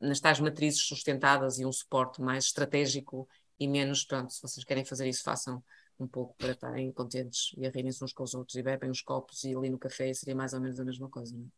[0.00, 3.28] nas tais matrizes sustentadas e um suporte mais estratégico
[3.58, 5.62] e menos, pronto, se vocês querem fazer isso, façam
[5.98, 9.02] um pouco para estarem contentes e a rirem-se uns com os outros e bebem os
[9.02, 11.48] copos e ali no café seria mais ou menos a mesma coisa, não é?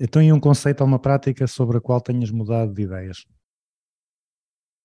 [0.00, 3.26] Então, e um conceito ou uma prática sobre a qual tenhas mudado de ideias?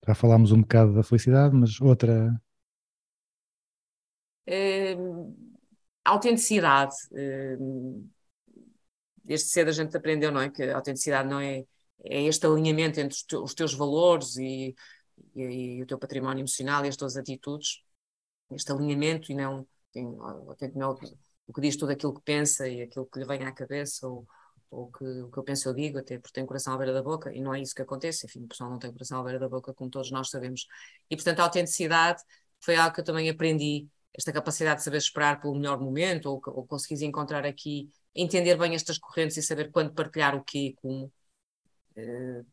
[0.05, 2.29] Já falámos um bocado da felicidade, mas outra.
[4.47, 4.51] A
[6.05, 7.57] autenticidade, eh,
[9.23, 10.49] desde cedo a gente aprendeu, não é?
[10.49, 11.65] Que a autenticidade não é,
[12.03, 14.75] é este alinhamento entre os, te- os teus valores e,
[15.35, 17.81] e, e o teu património emocional e as tuas atitudes,
[18.51, 19.67] este alinhamento e não,
[20.47, 20.97] autêntico não
[21.47, 24.27] o que diz tudo aquilo que pensa e aquilo que lhe vem à cabeça ou,
[24.71, 27.03] ou que o que eu penso eu digo, até porque tem coração à beira da
[27.03, 29.39] boca e não é isso que acontece, enfim, o pessoal não tem coração à beira
[29.39, 30.67] da boca, como todos nós sabemos.
[31.09, 32.21] E portanto a autenticidade
[32.61, 33.87] foi algo que eu também aprendi,
[34.17, 38.75] esta capacidade de saber esperar pelo melhor momento ou, ou conseguires encontrar aqui, entender bem
[38.75, 41.11] estas correntes e saber quando partilhar o quê e como.
[41.95, 42.43] Eh,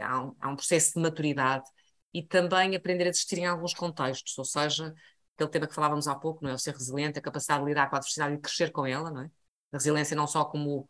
[0.00, 1.68] há, um, há um processo de maturidade
[2.12, 4.94] e também aprender a desistir em alguns contextos, ou seja,
[5.34, 6.54] aquele tema que falávamos há pouco, não é?
[6.54, 9.22] O ser resiliente, a capacidade de lidar com a adversidade e crescer com ela, não
[9.22, 9.30] é?
[9.72, 10.88] A resiliência não só como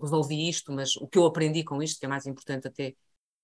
[0.00, 2.94] resolvi isto, mas o que eu aprendi com isto, que é mais importante até.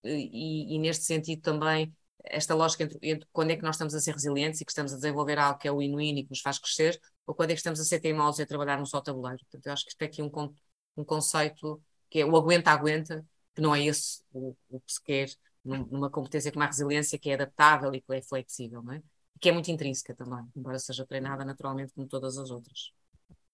[0.04, 1.94] E, e neste sentido também,
[2.24, 4.92] esta lógica entre, entre quando é que nós estamos a ser resilientes e que estamos
[4.92, 7.54] a desenvolver algo que é o inuíno e que nos faz crescer, ou quando é
[7.54, 9.38] que estamos a ser teimosos e a trabalhar num só tabuleiro.
[9.38, 10.30] Portanto, eu acho que isto é aqui um,
[10.96, 15.28] um conceito que é o aguenta-aguenta, que não é esse o, o que se quer
[15.64, 19.02] num- numa competência como a resiliência, que é adaptável e que é flexível, não é?
[19.36, 22.92] E que é muito intrínseca também, embora seja treinada naturalmente como todas as outras.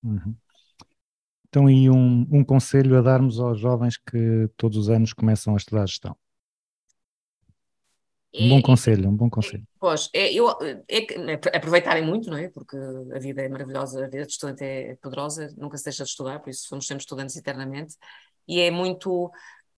[0.02, 0.34] Uhum.
[1.48, 5.56] Então, aí um, um conselho a darmos aos jovens que todos os anos começam a
[5.56, 6.16] estudar gestão.
[8.34, 9.64] Um bom É- conselho, um bom conselho.
[9.80, 12.48] Pois, é, eu, é é aproveitarem muito, não é?
[12.48, 16.10] Porque a vida é maravilhosa, a vida de estudante é poderosa, nunca se deixa de
[16.10, 17.94] estudar, por isso somos sempre estudantes eternamente.
[18.46, 19.30] E é muito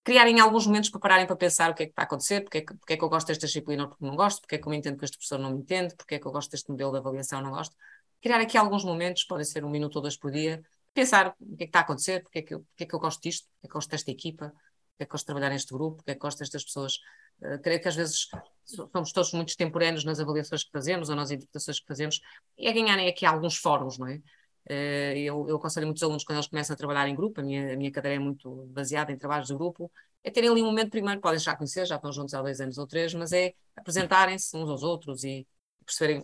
[0.03, 2.57] criarem alguns momentos para pararem para pensar o que é que está a acontecer, porque
[2.59, 4.57] é que, porque é que eu gosto desta disciplina ou porque não gosto, porque é
[4.57, 6.49] que eu me entendo que este professor não me entende, porque é que eu gosto
[6.51, 7.75] deste modelo de avaliação ou não gosto.
[8.21, 11.53] Criar aqui alguns momentos, podem ser um minuto ou dois por dia, pensar o que
[11.53, 13.47] é que está a acontecer, porque é que eu, porque é que eu gosto disto,
[13.47, 15.97] porque é que eu gosto desta equipa, porque é que gosto de trabalhar neste grupo,
[15.97, 16.97] porque é que gosto destas pessoas.
[17.41, 18.27] Uh, creio que às vezes
[18.65, 22.21] somos todos muito extemporâneos nas avaliações que fazemos ou nas interpretações que fazemos,
[22.57, 24.21] e é ganharem aqui alguns fóruns, não é?
[24.69, 27.73] Uh, eu, eu aconselho muitos alunos quando eles começam a trabalhar em grupo, a minha,
[27.73, 29.91] a minha cadeira é muito baseada em trabalhos de grupo,
[30.23, 32.77] é terem ali um momento primeiro, podem já conhecer, já estão juntos há dois anos
[32.77, 35.47] ou três, mas é apresentarem-se uns aos outros e
[35.83, 36.23] perceberem.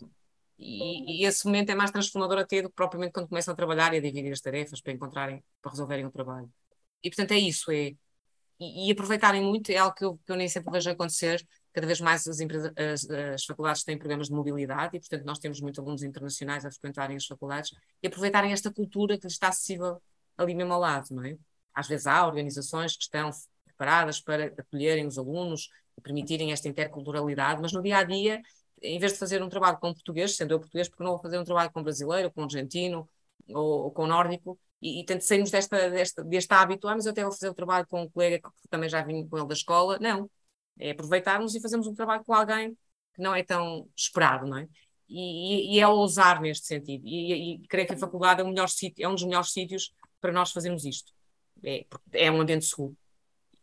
[0.60, 3.94] E, e esse momento é mais transformador até do que propriamente quando começam a trabalhar
[3.94, 6.50] e a dividir as tarefas para encontrarem, para resolverem o trabalho.
[7.04, 7.94] E portanto é isso, é.
[8.60, 11.46] E, aproveitarem muito é algo que eu, que eu nem sempre vejo acontecer.
[11.72, 15.38] Cada vez mais as, empresas, as, as faculdades têm programas de mobilidade e, portanto, nós
[15.38, 19.50] temos muitos alunos internacionais a frequentarem as faculdades e aproveitarem esta cultura que lhes está
[19.50, 20.02] acessível
[20.36, 21.38] ali mesmo ao lado, não é?
[21.74, 23.30] Às vezes há organizações que estão
[23.66, 28.42] preparadas para acolherem os alunos e permitirem esta interculturalidade, mas no dia a dia,
[28.82, 31.40] em vez de fazer um trabalho com português, sendo eu português, porque não vou fazer
[31.40, 33.08] um trabalho com brasileiro, com argentino
[33.50, 37.12] ou, ou com nórdico, e, e tanto saímos desta, desta, deste hábito, ah, mas eu
[37.12, 39.54] até vou fazer um trabalho com um colega que também já vim com ele da
[39.54, 39.98] escola.
[40.00, 40.30] Não,
[40.80, 42.78] é aproveitarmos e fazermos um trabalho com alguém
[43.14, 44.68] que não é tão esperado, não é?
[45.10, 47.04] E, e, e é ousar neste sentido.
[47.06, 49.94] E, e creio que a faculdade é, o melhor sítio, é um dos melhores sítios
[50.22, 51.12] para nós fazermos isto.
[51.64, 52.96] É, é um ambiente seguro.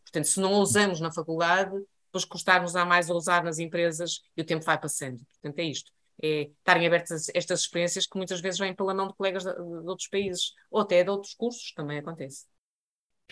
[0.03, 1.73] Portanto, se não ousamos na faculdade,
[2.07, 5.21] depois custar-nos a mais ousar nas empresas e o tempo vai passando.
[5.35, 5.93] Portanto, é isto.
[6.23, 9.61] É estarem abertas estas experiências que muitas vezes vêm pela mão de colegas de, de
[9.89, 12.47] outros países ou até de outros cursos, também acontece.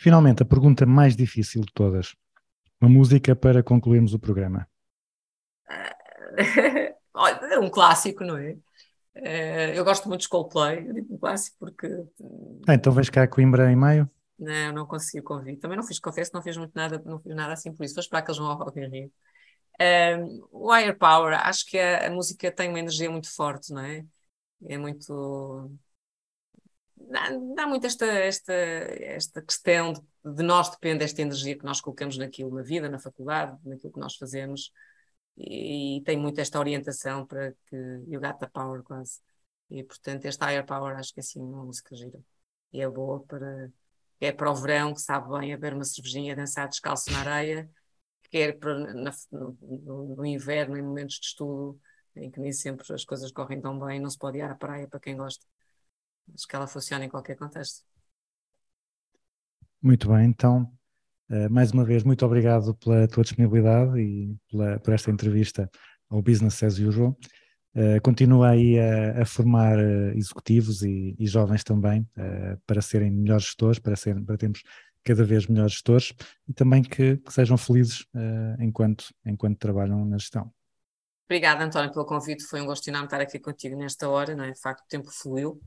[0.04, 2.14] Finalmente, a pergunta mais difícil de todas.
[2.80, 4.68] Uma música para concluirmos o programa.
[7.14, 8.56] Olha, é um clássico, não é?
[9.16, 11.88] Eh, Eu gosto muito de Coldplay, eu digo um clássico porque
[12.66, 14.10] Ah, então vais cá a Coimbra em maio?
[14.38, 15.60] não, não consegui o convite.
[15.60, 17.94] Também não fiz, confesso, não fiz muito nada, não fiz nada assim por isso.
[17.94, 19.12] Vou esperar que eles vão ao Rock in Rio.
[20.50, 24.04] O Higher Power, acho que a, a música tem uma energia muito forte, não é?
[24.66, 25.70] É muito.
[26.96, 31.80] Dá, dá muito esta, esta, esta questão de, de nós depende esta energia que nós
[31.80, 34.72] colocamos naquilo, na vida, na faculdade, naquilo que nós fazemos,
[35.36, 37.76] e, e tem muito esta orientação para que
[38.08, 39.20] you got the power quase.
[39.70, 42.20] E portanto, este Higher Power acho que é assim uma música gira.
[42.72, 43.70] E é boa para.
[44.20, 47.68] É para o verão, que sabe bem, a beber uma cervejinha, dançar descalço na areia
[48.32, 51.78] quer para, na, no, no, inverno, em momentos de estudo,
[52.16, 54.88] em que nem sempre as coisas correm tão bem, não se pode ir à praia
[54.88, 55.44] para quem gosta.
[56.34, 57.84] Acho que ela funciona em qualquer contexto.
[59.82, 60.62] Muito bem, então,
[61.30, 65.70] uh, mais uma vez, muito obrigado pela tua disponibilidade e pela, por esta entrevista
[66.08, 67.16] ao Business as Usual.
[67.74, 72.06] Uh, continua aí a, a formar uh, executivos e, e, jovens também
[72.66, 74.62] para serem melhores gestores, para, ser, para termos
[75.05, 76.12] cada vez melhores gestores
[76.48, 80.53] e também que, que sejam felizes uh, enquanto, enquanto trabalham na gestão.
[81.24, 82.44] Obrigada, António, pelo convite.
[82.44, 84.50] Foi um gosto enorme estar aqui contigo nesta hora, não é?
[84.50, 85.61] De facto, o tempo fluiu.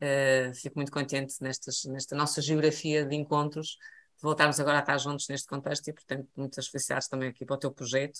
[0.00, 3.70] Uh, fico muito contente nestas, nesta nossa geografia de encontros,
[4.16, 7.56] de voltarmos agora a estar juntos neste contexto e, portanto, muitas felicidades também aqui para
[7.56, 8.18] o teu projeto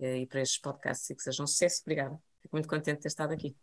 [0.00, 1.82] uh, e para estes podcasts e que sejam um sucesso.
[1.82, 2.18] Obrigada.
[2.42, 3.56] Fico muito contente de ter estado aqui.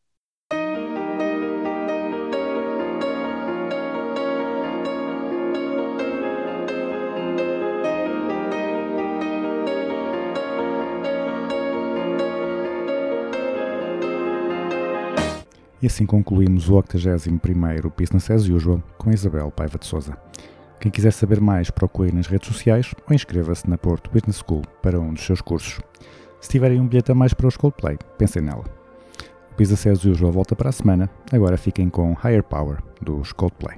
[15.82, 20.16] E assim concluímos o 81º Business as Usual com Isabel Paiva de Souza.
[20.80, 25.00] Quem quiser saber mais, procure nas redes sociais ou inscreva-se na Porto Business School para
[25.00, 25.80] um dos seus cursos.
[26.40, 28.64] Se tiverem um bilhete a mais para os Coldplay, pensem nela.
[29.52, 33.78] O Business as Usual volta para a semana, agora fiquem com Higher Power dos Coldplay.